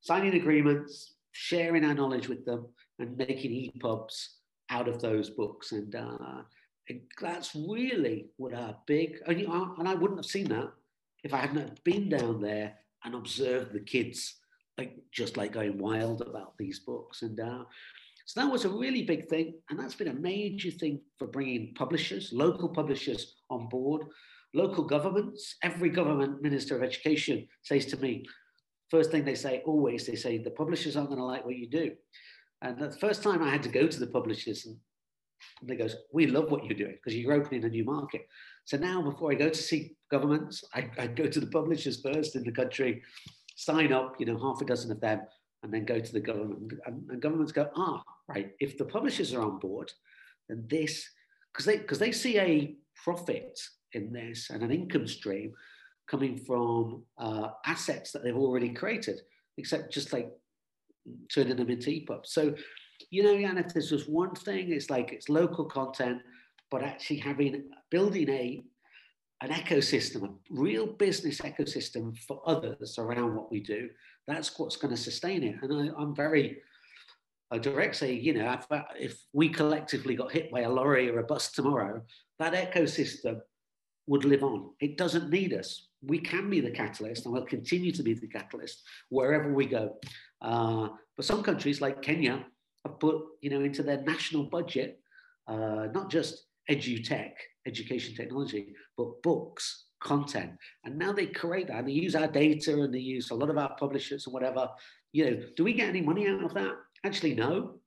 [0.00, 2.66] signing agreements, sharing our knowledge with them,
[2.98, 4.28] and making EPUBs
[4.70, 5.72] out of those books.
[5.72, 6.42] And, uh,
[7.20, 10.72] that's really what our big, and, and I wouldn't have seen that
[11.24, 12.74] if I hadn't been down there
[13.04, 14.36] and observed the kids,
[14.76, 17.22] like just like going wild about these books.
[17.22, 17.64] And uh,
[18.26, 19.54] so that was a really big thing.
[19.68, 24.02] And that's been a major thing for bringing publishers, local publishers on board
[24.54, 28.24] local governments, every government minister of education says to me,
[28.90, 31.68] first thing they say always, they say, the publishers aren't going to like what you
[31.68, 31.92] do.
[32.62, 34.76] And the first time I had to go to the publishers and
[35.62, 38.26] they goes, we love what you're doing because you're opening a new market.
[38.64, 42.36] So now before I go to see governments, I, I go to the publishers first
[42.36, 43.02] in the country,
[43.56, 45.20] sign up, you know, half a dozen of them,
[45.62, 46.72] and then go to the government.
[46.86, 49.90] And, and governments go, ah, right, if the publishers are on board,
[50.48, 51.08] then this,
[51.52, 53.58] because they, because they see a profit
[53.92, 55.52] in this and an income stream
[56.08, 59.20] coming from uh, assets that they've already created,
[59.56, 60.30] except just like
[61.32, 62.20] turning them into EPUB.
[62.24, 62.54] So,
[63.10, 66.22] you know, Jan, if there's just one thing, it's like it's local content,
[66.70, 68.62] but actually having building a
[69.40, 73.88] an ecosystem, a real business ecosystem for others around what we do.
[74.26, 75.56] That's what's going to sustain it.
[75.62, 76.58] And I, am very
[77.50, 78.66] a direct say, you know, if,
[78.98, 82.02] if we collectively got hit by a lorry or a bus tomorrow,
[82.38, 83.40] that ecosystem
[84.06, 84.70] would live on.
[84.80, 85.88] It doesn't need us.
[86.02, 89.96] We can be the catalyst and we'll continue to be the catalyst wherever we go.
[90.42, 92.44] Uh, but some countries like Kenya
[92.84, 95.00] have put, you know, into their national budget,
[95.46, 97.32] uh, not just edutech,
[97.66, 100.52] education technology, but books, content.
[100.84, 103.50] And now they create that and they use our data and they use a lot
[103.50, 104.68] of our publishers and whatever.
[105.12, 106.74] You know, do we get any money out of that?
[107.04, 107.80] Actually, no.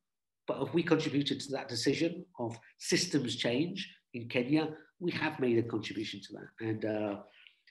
[0.48, 4.70] But have we contributed to that decision of systems change in Kenya?
[5.02, 6.66] we have made a contribution to that.
[6.66, 7.16] And uh,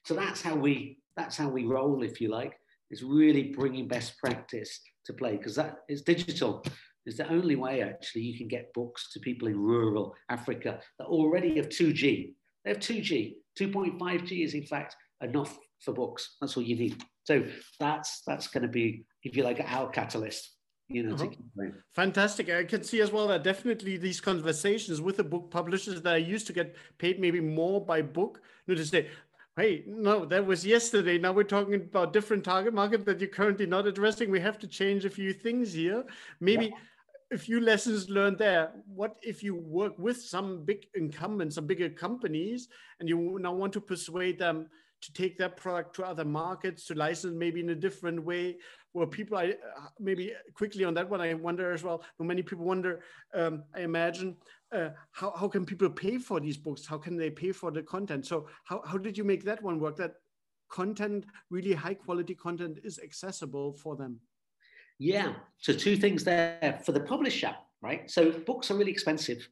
[0.04, 2.58] so that's how we that's how we roll, if you like.
[2.90, 6.64] Is really bringing best practice to play because that is digital.
[7.06, 11.06] Is the only way actually you can get books to people in rural Africa that
[11.06, 12.34] already have 2G.
[12.64, 13.34] They have 2G.
[13.58, 16.36] 2.5G is in fact enough for books.
[16.40, 17.02] That's all you need.
[17.24, 17.44] So
[17.78, 20.56] that's that's going to be, if you like, our catalyst
[20.90, 21.68] you know, uh-huh.
[21.94, 22.50] fantastic.
[22.50, 26.16] I can see as well that definitely these conversations with the book publishers that I
[26.16, 29.08] used to get paid maybe more by book, you know, to say,
[29.60, 31.18] hey, no, that was yesterday.
[31.18, 34.30] Now we're talking about different target market that you're currently not addressing.
[34.30, 36.04] We have to change a few things here.
[36.40, 37.36] Maybe yeah.
[37.36, 38.72] a few lessons learned there.
[38.86, 42.68] What if you work with some big incumbents, some bigger companies,
[43.00, 44.68] and you now want to persuade them
[45.02, 48.56] to take that product to other markets, to license maybe in a different way?
[48.92, 52.02] Where people I uh, maybe quickly on that one I wonder as well.
[52.18, 53.02] Many people wonder.
[53.34, 54.36] Um, I imagine
[54.72, 56.86] uh, how how can people pay for these books?
[56.86, 58.26] How can they pay for the content?
[58.26, 59.96] So how how did you make that one work?
[59.96, 60.14] That
[60.70, 64.20] content, really high quality content, is accessible for them.
[64.98, 65.34] Yeah.
[65.58, 68.10] So two things there for the publisher, right?
[68.10, 69.48] So books are really expensive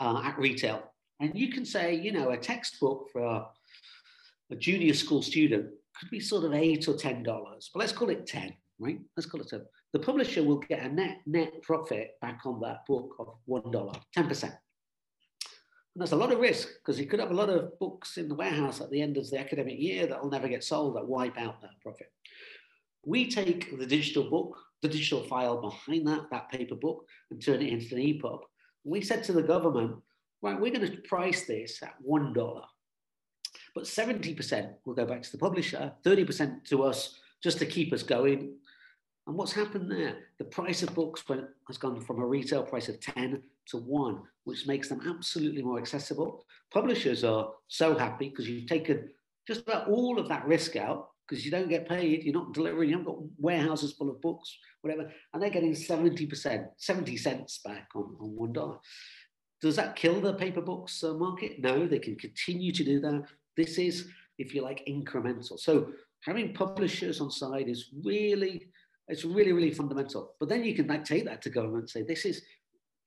[0.00, 0.82] uh, at retail,
[1.20, 3.46] and you can say, you know, a textbook for a,
[4.50, 8.10] a junior school student could be sort of eight or ten dollars, but let's call
[8.10, 8.98] it ten right?
[9.16, 9.62] Let's call it so.
[9.92, 13.94] The publisher will get a net net profit back on that book of one dollar,
[14.12, 14.54] ten percent.
[15.94, 18.28] And there's a lot of risk because you could have a lot of books in
[18.28, 21.06] the warehouse at the end of the academic year that will never get sold that
[21.06, 22.10] wipe out that profit.
[23.06, 27.62] We take the digital book, the digital file behind that, that paper book, and turn
[27.62, 28.40] it into an EPUB.
[28.82, 29.96] We said to the government,
[30.42, 32.62] right, we're going to price this at one dollar.
[33.74, 38.02] But 70% will go back to the publisher, 30% to us just to keep us
[38.02, 38.56] going.
[39.26, 40.16] And what's happened there?
[40.38, 41.24] The price of books
[41.66, 45.78] has gone from a retail price of 10 to 1, which makes them absolutely more
[45.78, 46.44] accessible.
[46.72, 49.08] Publishers are so happy because you've taken
[49.46, 52.90] just about all of that risk out because you don't get paid, you're not delivering,
[52.90, 57.88] you haven't got warehouses full of books, whatever, and they're getting 70%, 70 cents back
[57.94, 58.76] on, on one dollar.
[59.62, 61.58] Does that kill the paper books uh, market?
[61.58, 63.24] No, they can continue to do that.
[63.56, 64.08] This is,
[64.38, 65.58] if you like, incremental.
[65.58, 68.66] So having publishers on side is really,
[69.08, 70.34] it's really, really fundamental.
[70.40, 72.42] But then you can like, take that to government and say, this is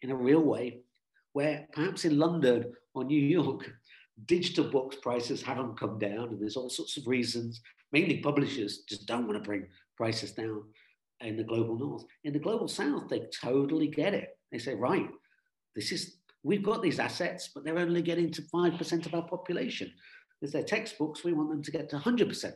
[0.01, 0.79] in a real way,
[1.33, 3.71] where perhaps in London or New York,
[4.25, 7.61] digital books prices haven't come down, and there's all sorts of reasons.
[7.91, 10.63] Mainly publishers just don't want to bring prices down
[11.21, 12.03] in the global north.
[12.23, 14.37] In the global south, they totally get it.
[14.51, 15.09] They say, right,
[15.75, 19.91] this is we've got these assets, but they're only getting to 5% of our population.
[20.41, 22.53] If they're textbooks, we want them to get to 100%.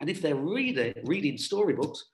[0.00, 2.04] And if they're reading storybooks,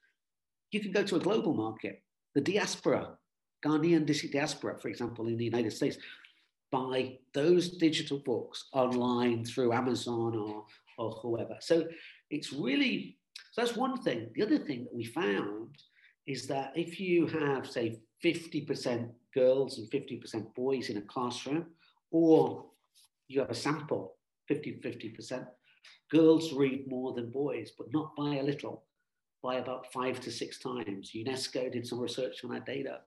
[0.77, 2.03] you can go to a global market.
[2.35, 3.17] The diaspora,
[3.65, 5.97] Ghanaian diaspora, for example, in the United States,
[6.71, 10.67] buy those digital books online through Amazon or,
[10.99, 11.57] or whoever.
[11.61, 11.87] So
[12.31, 13.17] it's really,
[13.53, 14.31] so that's one thing.
[14.35, 15.77] The other thing that we found
[16.27, 21.67] is that if you have, say, 50% girls and 50% boys in a classroom,
[22.11, 22.67] or
[23.29, 24.17] you have a sample,
[24.49, 25.47] 50 50%,
[26.11, 28.85] girls read more than boys, but not by a little,
[29.47, 31.13] by about five to six times.
[31.15, 32.99] UNESCO did some research on that data.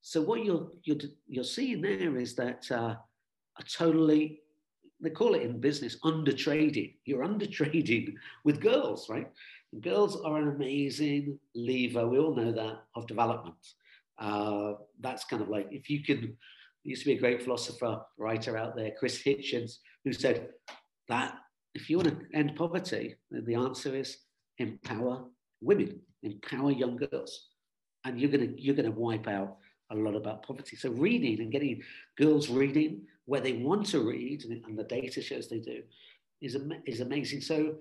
[0.00, 2.94] So what you're, you're, you're seeing there is that uh,
[3.58, 4.42] a totally,
[5.00, 6.94] they call it in business, undertrading.
[7.04, 8.14] You're undertrading
[8.44, 9.28] with girls, right?
[9.80, 13.56] girls are an amazing lever, we all know that, of development.
[14.18, 16.30] Uh, that's kind of like, if you can, there
[16.84, 20.50] used to be a great philosopher, writer out there, Chris Hitchens, who said
[21.08, 21.38] that
[21.74, 24.18] if you want to end poverty, the answer is
[24.58, 25.24] empower
[25.62, 27.48] women, empower young girls.
[28.04, 29.58] And you're gonna you're gonna wipe out
[29.90, 30.76] a lot about poverty.
[30.76, 31.82] So reading and getting
[32.18, 35.82] girls reading where they want to read, and the data shows they do,
[36.40, 36.56] is,
[36.86, 37.40] is amazing.
[37.40, 37.76] So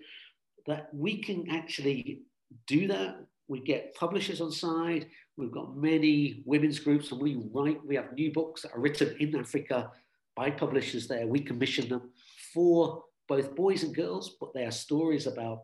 [0.68, 2.22] that we can actually
[2.68, 3.18] do that.
[3.48, 5.08] We get publishers on side.
[5.38, 7.84] We've got many women's groups, and we write.
[7.86, 9.92] We have new books that are written in Africa
[10.36, 11.26] by publishers there.
[11.28, 12.12] We commission them
[12.54, 15.64] for both boys and girls, but they are stories about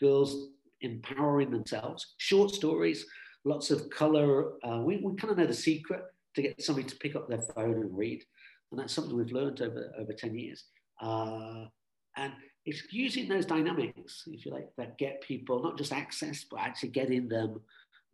[0.00, 0.48] girls
[0.84, 2.14] empowering themselves.
[2.18, 3.06] Short stories,
[3.44, 4.52] lots of color.
[4.62, 6.02] Uh, we, we kind of know the secret
[6.34, 8.22] to get somebody to pick up their phone and read,
[8.70, 10.64] and that's something we've learned over over ten years.
[11.00, 11.64] Uh,
[12.16, 12.32] and
[12.66, 16.88] it's using those dynamics, if you like, that get people not just access, but actually
[16.90, 17.60] getting them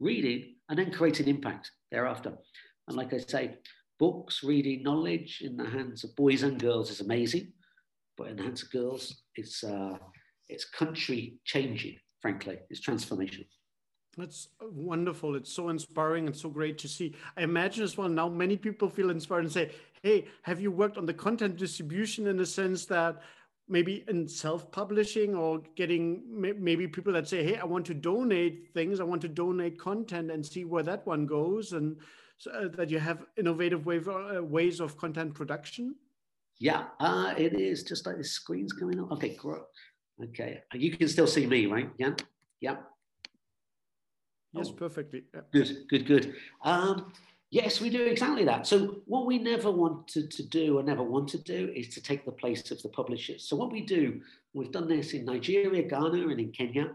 [0.01, 2.33] reading and then creating impact thereafter.
[2.89, 3.57] And like I say,
[3.99, 7.53] books, reading, knowledge in the hands of boys and girls is amazing,
[8.17, 9.97] but in the hands of girls, it's uh,
[10.49, 11.97] it's country changing.
[12.21, 13.45] Frankly, it's transformation.
[14.17, 15.37] That's wonderful.
[15.37, 17.15] It's so inspiring and so great to see.
[17.37, 19.71] I imagine as well now many people feel inspired and say,
[20.03, 23.23] "Hey, have you worked on the content distribution in the sense that?"
[23.71, 28.99] maybe in self-publishing or getting maybe people that say hey i want to donate things
[29.01, 31.97] i want to donate content and see where that one goes and
[32.37, 35.95] so, uh, that you have innovative way, uh, ways of content production
[36.59, 39.63] yeah uh, it is just like the screen's coming up okay great
[40.23, 42.13] okay you can still see me right yeah
[42.61, 42.77] yeah
[44.53, 44.73] yes oh.
[44.73, 45.41] perfectly yeah.
[45.53, 47.13] good good good um,
[47.53, 48.65] Yes, we do exactly that.
[48.65, 52.25] So what we never wanted to do or never want to do is to take
[52.25, 53.49] the place of the publishers.
[53.49, 54.21] So what we do,
[54.55, 56.93] we've done this in Nigeria, Ghana, and in Kenya.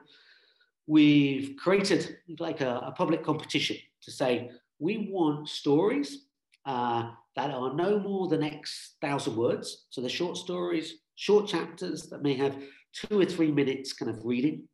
[0.87, 4.49] We've created like a, a public competition to say
[4.79, 6.27] we want stories
[6.65, 9.87] uh, that are no more than X thousand words.
[9.89, 12.55] So the short stories, short chapters that may have
[12.95, 14.67] two or three minutes kind of reading.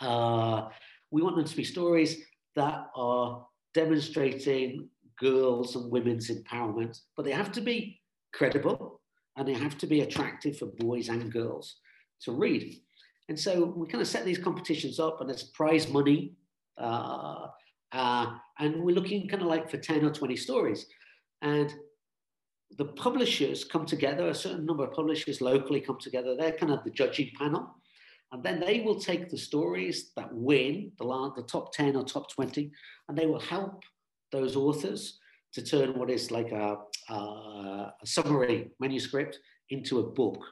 [0.00, 0.68] Uh,
[1.10, 2.22] we want them to be stories
[2.56, 4.88] that are demonstrating
[5.18, 8.00] girls and women's empowerment, but they have to be
[8.32, 9.00] credible
[9.36, 11.76] and they have to be attractive for boys and girls
[12.22, 12.80] to read.
[13.28, 16.34] And so we kind of set these competitions up, and there's prize money,
[16.78, 17.46] uh,
[17.92, 18.26] uh,
[18.58, 20.86] and we're looking kind of like for 10 or 20 stories.
[21.42, 21.74] And
[22.76, 26.82] the publishers come together, a certain number of publishers locally come together, they're kind of
[26.84, 27.74] the judging panel.
[28.32, 32.30] And then they will take the stories that win, the, the top 10 or top
[32.32, 32.70] 20,
[33.08, 33.84] and they will help
[34.32, 35.20] those authors
[35.52, 36.78] to turn what is like a,
[37.10, 39.38] a, a summary manuscript
[39.70, 40.42] into a book.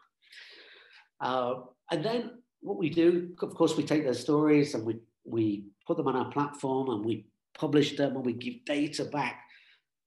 [1.20, 1.54] Uh,
[1.90, 5.96] and then what we do, of course, we take those stories and we, we put
[5.96, 9.40] them on our platform and we publish them and we give data back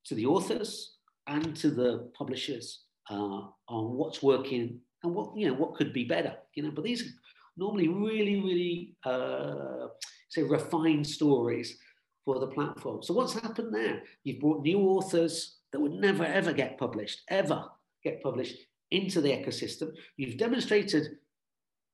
[0.05, 0.94] to the authors
[1.27, 6.03] and to the publishers uh, on what's working and what you know what could be
[6.05, 6.33] better.
[6.53, 7.11] You know, but these are
[7.57, 9.87] normally really, really uh,
[10.29, 11.77] say refined stories
[12.23, 13.03] for the platform.
[13.03, 14.01] So what's happened there?
[14.23, 17.65] You've brought new authors that would never ever get published, ever
[18.03, 18.57] get published
[18.91, 19.91] into the ecosystem.
[20.17, 21.17] You've demonstrated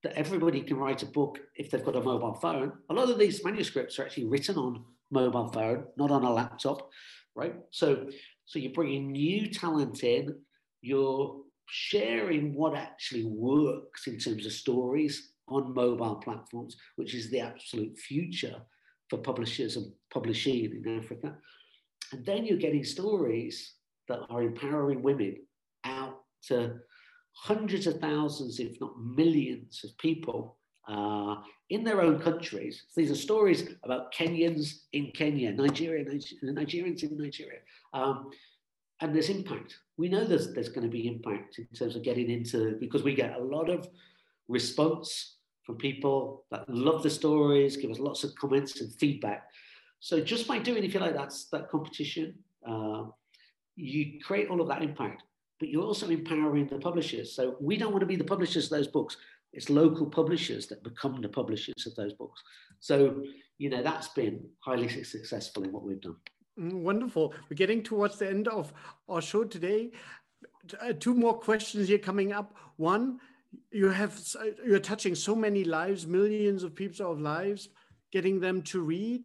[0.04, 2.72] that everybody can write a book if they've got a mobile phone.
[2.90, 6.90] A lot of these manuscripts are actually written on mobile phone, not on a laptop,
[7.36, 7.56] right?
[7.70, 8.08] So,
[8.52, 10.36] so you're bringing new talent in,
[10.82, 11.38] you're
[11.68, 17.98] sharing what actually works in terms of stories on mobile platforms, which is the absolute
[17.98, 18.58] future
[19.10, 21.34] for publishers and publishing in Africa.
[22.12, 23.76] And then you're getting stories
[24.10, 25.38] that are empowering women
[25.86, 26.74] out to
[27.32, 30.58] hundreds of thousands, if not millions, of people
[30.92, 31.36] uh,
[31.70, 32.84] in their own countries.
[32.90, 37.60] So these are stories about Kenyans in Kenya, Nigeria, Nigerians in Nigeria.
[37.94, 38.30] Um,
[39.00, 39.78] and there's impact.
[39.98, 43.16] We know there's, there's going to be impact in terms of getting into, because we
[43.16, 43.88] get a lot of
[44.48, 49.48] response from people that love the stories, give us lots of comments and feedback.
[50.02, 52.36] So just by doing, if you like, that's that competition,
[52.68, 53.06] uh,
[53.76, 55.24] you create all of that impact
[55.62, 57.32] but you're also empowering the publishers.
[57.32, 59.16] So we don't want to be the publishers of those books.
[59.54, 62.42] It's local publishers that become the publishers of those books.
[62.80, 63.24] So,
[63.58, 66.16] you know, that's been highly successful in what we've done.
[66.60, 67.34] Mm, wonderful.
[67.50, 68.74] We're getting towards the end of
[69.10, 69.92] our show today.
[70.80, 72.56] Uh, two more questions here coming up.
[72.78, 73.20] One,
[73.72, 74.20] you have
[74.66, 77.70] you're touching so many lives, millions of people's lives,
[78.12, 79.24] getting them to read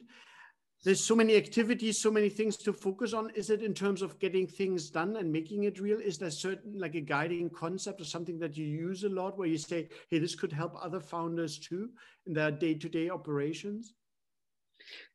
[0.87, 3.31] there's so many activities, so many things to focus on.
[3.31, 5.99] Is it in terms of getting things done and making it real?
[5.99, 9.49] Is there certain like a guiding concept or something that you use a lot where
[9.49, 11.91] you say, hey, this could help other founders too
[12.29, 13.95] in their day-to-day operations?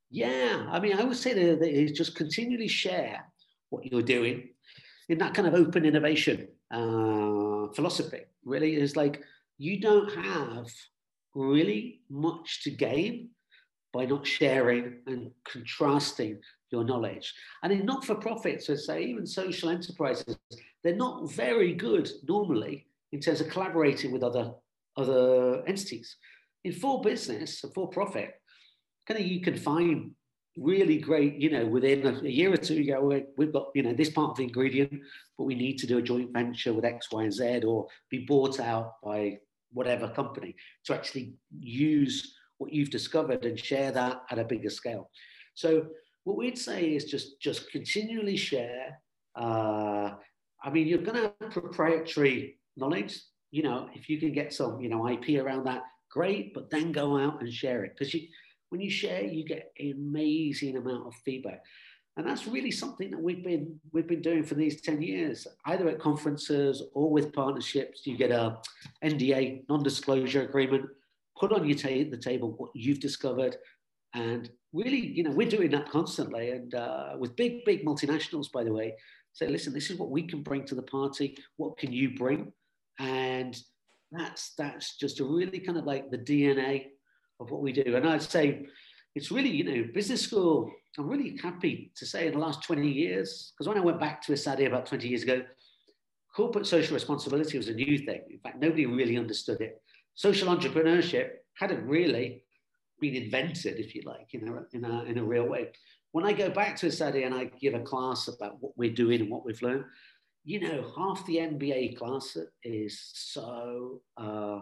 [0.10, 3.24] Yeah, I mean, I would say that is just continually share
[3.70, 4.50] what you're doing
[5.08, 8.24] in that kind of open innovation uh, philosophy.
[8.44, 9.24] Really, is like
[9.58, 10.68] you don't have
[11.34, 13.30] really much to gain
[13.94, 16.40] by not sharing and contrasting
[16.72, 17.34] your knowledge.
[17.64, 20.38] And in not for profits, so say even social enterprises,
[20.84, 24.52] they're not very good normally in terms of collaborating with other,
[24.98, 26.16] other entities.
[26.64, 28.34] In for business, for profit,
[29.08, 30.12] kind of you can find
[30.58, 33.84] really great, you know, within a, a year or two, you go, we've got, you
[33.84, 34.92] know, this part of the ingredient,
[35.38, 38.26] but we need to do a joint venture with X, Y, and Z or be
[38.26, 39.38] bought out by
[39.74, 45.10] whatever company to actually use what you've discovered and share that at a bigger scale.
[45.56, 45.88] So
[46.26, 49.00] what we'd say is just just continually share.
[49.36, 50.12] Uh,
[50.64, 53.20] I mean, you're going to have proprietary knowledge.
[53.50, 55.82] You know, if you can get some, you know, IP around that,
[56.12, 56.54] great.
[56.54, 58.28] But then go out and share it because you,
[58.70, 61.64] when you share, you get an amazing amount of feedback,
[62.16, 65.90] and that's really something that we've been we've been doing for these ten years, either
[65.90, 68.06] at conferences or with partnerships.
[68.06, 68.60] You get a
[69.04, 70.86] NDA, non-disclosure agreement
[71.42, 73.58] put on your ta- the table what you've discovered
[74.14, 78.64] and really you know we're doing that constantly and uh, with big big multinationals by
[78.64, 78.96] the way
[79.34, 81.38] say listen this is what we can bring to the party.
[81.58, 82.52] What can you bring?
[83.00, 83.58] And
[84.12, 86.88] that's that's just a really kind of like the dna
[87.40, 87.96] of what we do.
[87.96, 88.66] And i'd say
[89.16, 92.88] it's really you know business school i'm really happy to say in the last 20
[92.90, 95.42] years because when i went back to ESADE about 20 years ago
[96.36, 98.22] corporate social responsibility was a new thing.
[98.30, 99.81] In fact nobody really understood it
[100.16, 102.44] social entrepreneurship hadn't really
[103.00, 105.72] been invented, if you like, in a, in a, in a real way.
[106.12, 109.22] When I go back to ESADE and I give a class about what we're doing
[109.22, 109.86] and what we've learned,
[110.44, 114.60] you know, half the MBA class is so, uh,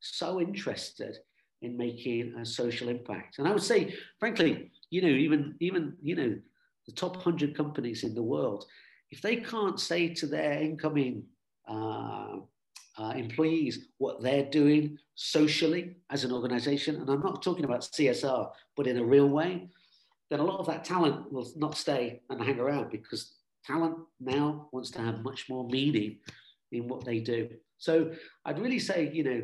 [0.00, 1.18] so interested
[1.62, 3.38] in making a social impact.
[3.38, 6.38] And I would say, frankly, you know, even, even, you know,
[6.86, 8.64] the top 100 companies in the world,
[9.10, 11.24] if they can't say to their incoming
[11.68, 12.36] uh,
[12.98, 18.50] uh, employees what they're doing socially as an organization, and I'm not talking about CSR,
[18.76, 19.68] but in a real way,
[20.30, 23.34] then a lot of that talent will not stay and hang around because
[23.64, 26.18] talent now wants to have much more meaning
[26.72, 27.48] in what they do.
[27.78, 28.12] So
[28.44, 29.42] I'd really say, you know,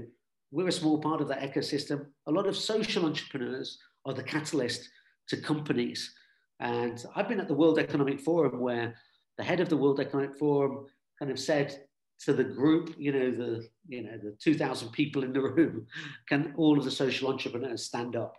[0.50, 2.06] we're a small part of that ecosystem.
[2.26, 4.88] A lot of social entrepreneurs are the catalyst
[5.28, 6.12] to companies.
[6.60, 8.94] And I've been at the World Economic Forum where
[9.38, 10.86] the head of the World Economic Forum
[11.18, 11.83] kind of said,
[12.20, 15.86] to the group, you know, the you know the 2,000 people in the room,
[16.28, 18.36] can all of the social entrepreneurs stand up?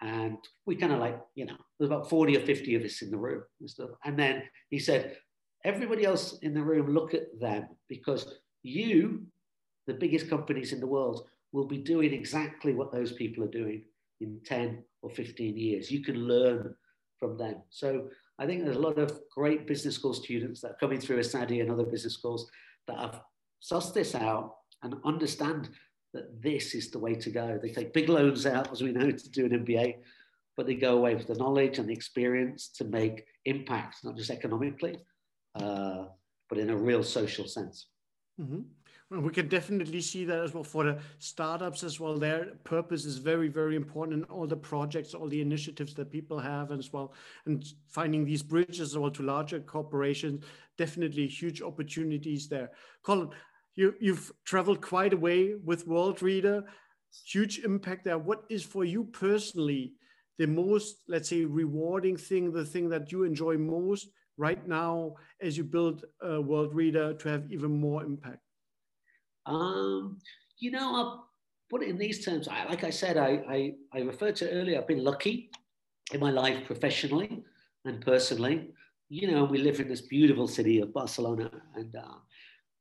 [0.00, 3.10] And we kind of like, you know, there's about 40 or 50 of us in
[3.10, 3.90] the room and stuff.
[4.04, 5.16] And then he said,
[5.64, 8.32] everybody else in the room, look at them because
[8.62, 9.26] you,
[9.86, 13.82] the biggest companies in the world, will be doing exactly what those people are doing
[14.20, 15.90] in 10 or 15 years.
[15.90, 16.74] You can learn
[17.18, 17.56] from them.
[17.70, 21.18] So I think there's a lot of great business school students that are coming through
[21.18, 22.48] ESADE and other business schools
[22.88, 23.20] that have
[23.62, 25.70] sussed this out and understand
[26.14, 27.58] that this is the way to go.
[27.60, 29.96] They take big loans out, as we know, to do an MBA,
[30.56, 34.30] but they go away with the knowledge and the experience to make impact, not just
[34.30, 34.98] economically,
[35.54, 36.06] uh,
[36.48, 37.86] but in a real social sense.
[38.40, 38.60] Mm-hmm.
[39.10, 42.18] We can definitely see that as well for the startups as well.
[42.18, 46.38] Their purpose is very, very important in all the projects, all the initiatives that people
[46.38, 47.14] have as well.
[47.46, 50.44] And finding these bridges as well to larger corporations,
[50.76, 52.70] definitely huge opportunities there.
[53.02, 53.30] Colin,
[53.76, 56.64] you, you've traveled quite a way with Worldreader,
[57.24, 58.18] huge impact there.
[58.18, 59.94] What is for you personally
[60.36, 65.56] the most, let's say, rewarding thing, the thing that you enjoy most right now as
[65.56, 68.40] you build uh, a Worldreader to have even more impact?
[69.48, 70.18] Um,
[70.58, 71.28] you know, I'll
[71.70, 72.48] put it in these terms.
[72.48, 75.50] I, like I said, I, I, I referred to earlier, I've been lucky
[76.12, 77.42] in my life professionally
[77.84, 78.70] and personally.
[79.08, 82.18] You know, we live in this beautiful city of Barcelona, and uh,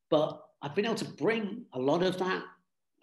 [0.10, 2.44] but I've been able to bring a lot of that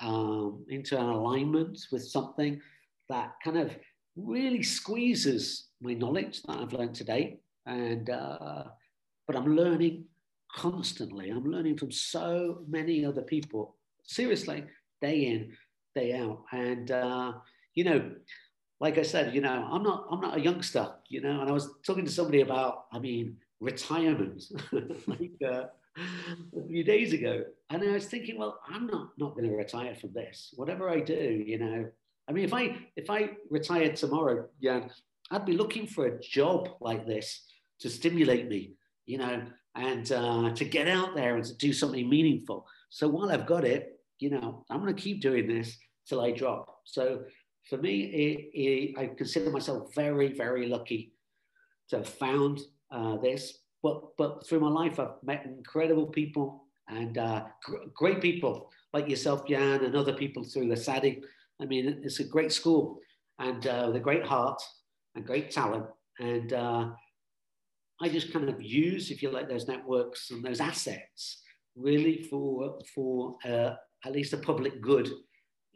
[0.00, 2.60] um, into an alignment with something
[3.08, 3.74] that kind of
[4.16, 7.38] really squeezes my knowledge that I've learned today.
[7.64, 8.64] And uh,
[9.26, 10.04] but I'm learning
[10.54, 11.30] constantly.
[11.30, 14.64] I'm learning from so many other people, seriously,
[15.00, 15.52] day in,
[15.94, 16.44] day out.
[16.52, 17.32] And uh,
[17.74, 18.10] you know,
[18.80, 21.40] like I said, you know, I'm not I'm not a youngster, you know.
[21.40, 24.44] And I was talking to somebody about, I mean, retirement,
[25.06, 25.64] like uh,
[25.96, 29.94] a few days ago, and I was thinking, well, I'm not not going to retire
[29.94, 30.52] from this.
[30.56, 31.86] Whatever I do, you know.
[32.26, 34.88] I mean, if I if I retired tomorrow, yeah,
[35.30, 37.44] I'd be looking for a job like this
[37.80, 38.74] to stimulate me,
[39.04, 39.42] you know,
[39.74, 42.66] and uh, to get out there and to do something meaningful.
[42.90, 45.76] So while I've got it, you know, I'm going to keep doing this
[46.08, 46.80] till I drop.
[46.84, 47.24] So
[47.68, 51.12] for me, it, it, I consider myself very, very lucky
[51.90, 52.60] to have found
[52.90, 53.58] uh, this.
[53.82, 59.08] But but through my life, I've met incredible people and uh, gr- great people like
[59.08, 61.22] yourself, Jan, and other people through the ESADE.
[61.60, 62.98] I mean, it's a great school
[63.38, 64.62] and uh, with a great heart
[65.14, 65.86] and great talent.
[66.18, 66.90] And uh,
[68.00, 71.42] I just kind of use, if you like, those networks and those assets
[71.76, 73.74] really for for uh,
[74.04, 75.08] at least a public good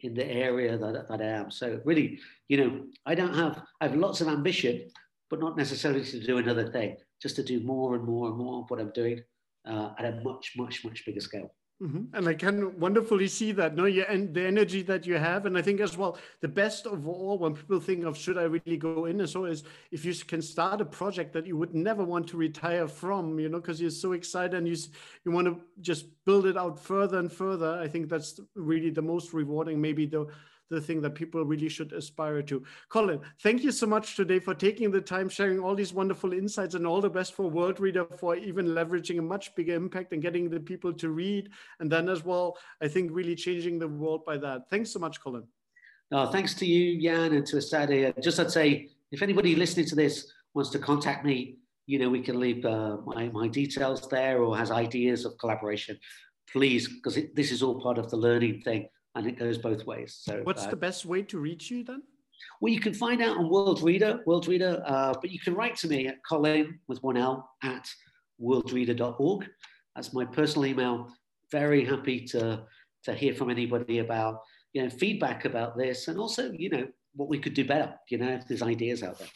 [0.01, 1.51] in the area that, that I am.
[1.51, 4.91] So really, you know, I don't have I have lots of ambition,
[5.31, 8.63] but not necessarily to do another thing, just to do more and more and more
[8.63, 9.23] of what I'm doing
[9.67, 11.55] uh, at a much much much bigger scale.
[11.81, 12.13] Mm-hmm.
[12.13, 15.57] And I can wonderfully see that, no, yeah, and the energy that you have, and
[15.57, 18.77] I think as well, the best of all, when people think of should I really
[18.77, 19.63] go in, and so is
[19.93, 23.49] if you can start a project that you would never want to retire from, you
[23.49, 24.77] know, because you're so excited and you
[25.25, 27.79] you want to just build it out further and further.
[27.81, 30.27] I think that's really the most rewarding, maybe the
[30.71, 32.63] the thing that people really should aspire to.
[32.89, 36.75] Colin, thank you so much today for taking the time, sharing all these wonderful insights,
[36.75, 40.51] and all the best for Worldreader for even leveraging a much bigger impact and getting
[40.51, 41.51] the people to read.
[41.81, 44.69] And then as well, I think really changing the world by that.
[44.71, 45.45] Thanks so much, Colin.
[46.11, 48.23] No, thanks to you, Jan, and to ESADE.
[48.23, 52.21] Just I'd say, if anybody listening to this wants to contact me, you know, we
[52.21, 55.99] can leave uh, my, my details there or has ideas of collaboration,
[56.51, 58.89] please, because this is all part of the learning thing
[59.19, 60.19] and it goes both ways.
[60.23, 62.03] So, what's uh, the best way to reach you then?
[62.61, 65.89] Well, you can find out on world Worldreader, Worldreader, uh, but you can write to
[65.89, 67.89] me at Colin with one L at
[68.41, 69.49] worldreader.org.
[69.95, 71.13] That's my personal email.
[71.51, 72.65] Very happy to
[73.05, 74.41] to hear from anybody about
[74.73, 77.95] you know feedback about this, and also you know what we could do better.
[78.09, 79.29] You know, if there's ideas out there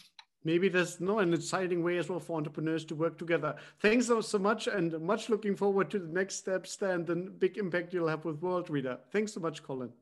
[0.44, 3.54] maybe there's no an exciting way as well for entrepreneurs to work together.
[3.80, 7.92] Thanks so, much and much looking forward to the next steps and the big impact
[7.92, 8.98] you'll have with Worldreader.
[9.10, 9.92] Thanks so much, Colin.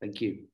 [0.00, 0.46] Thank you.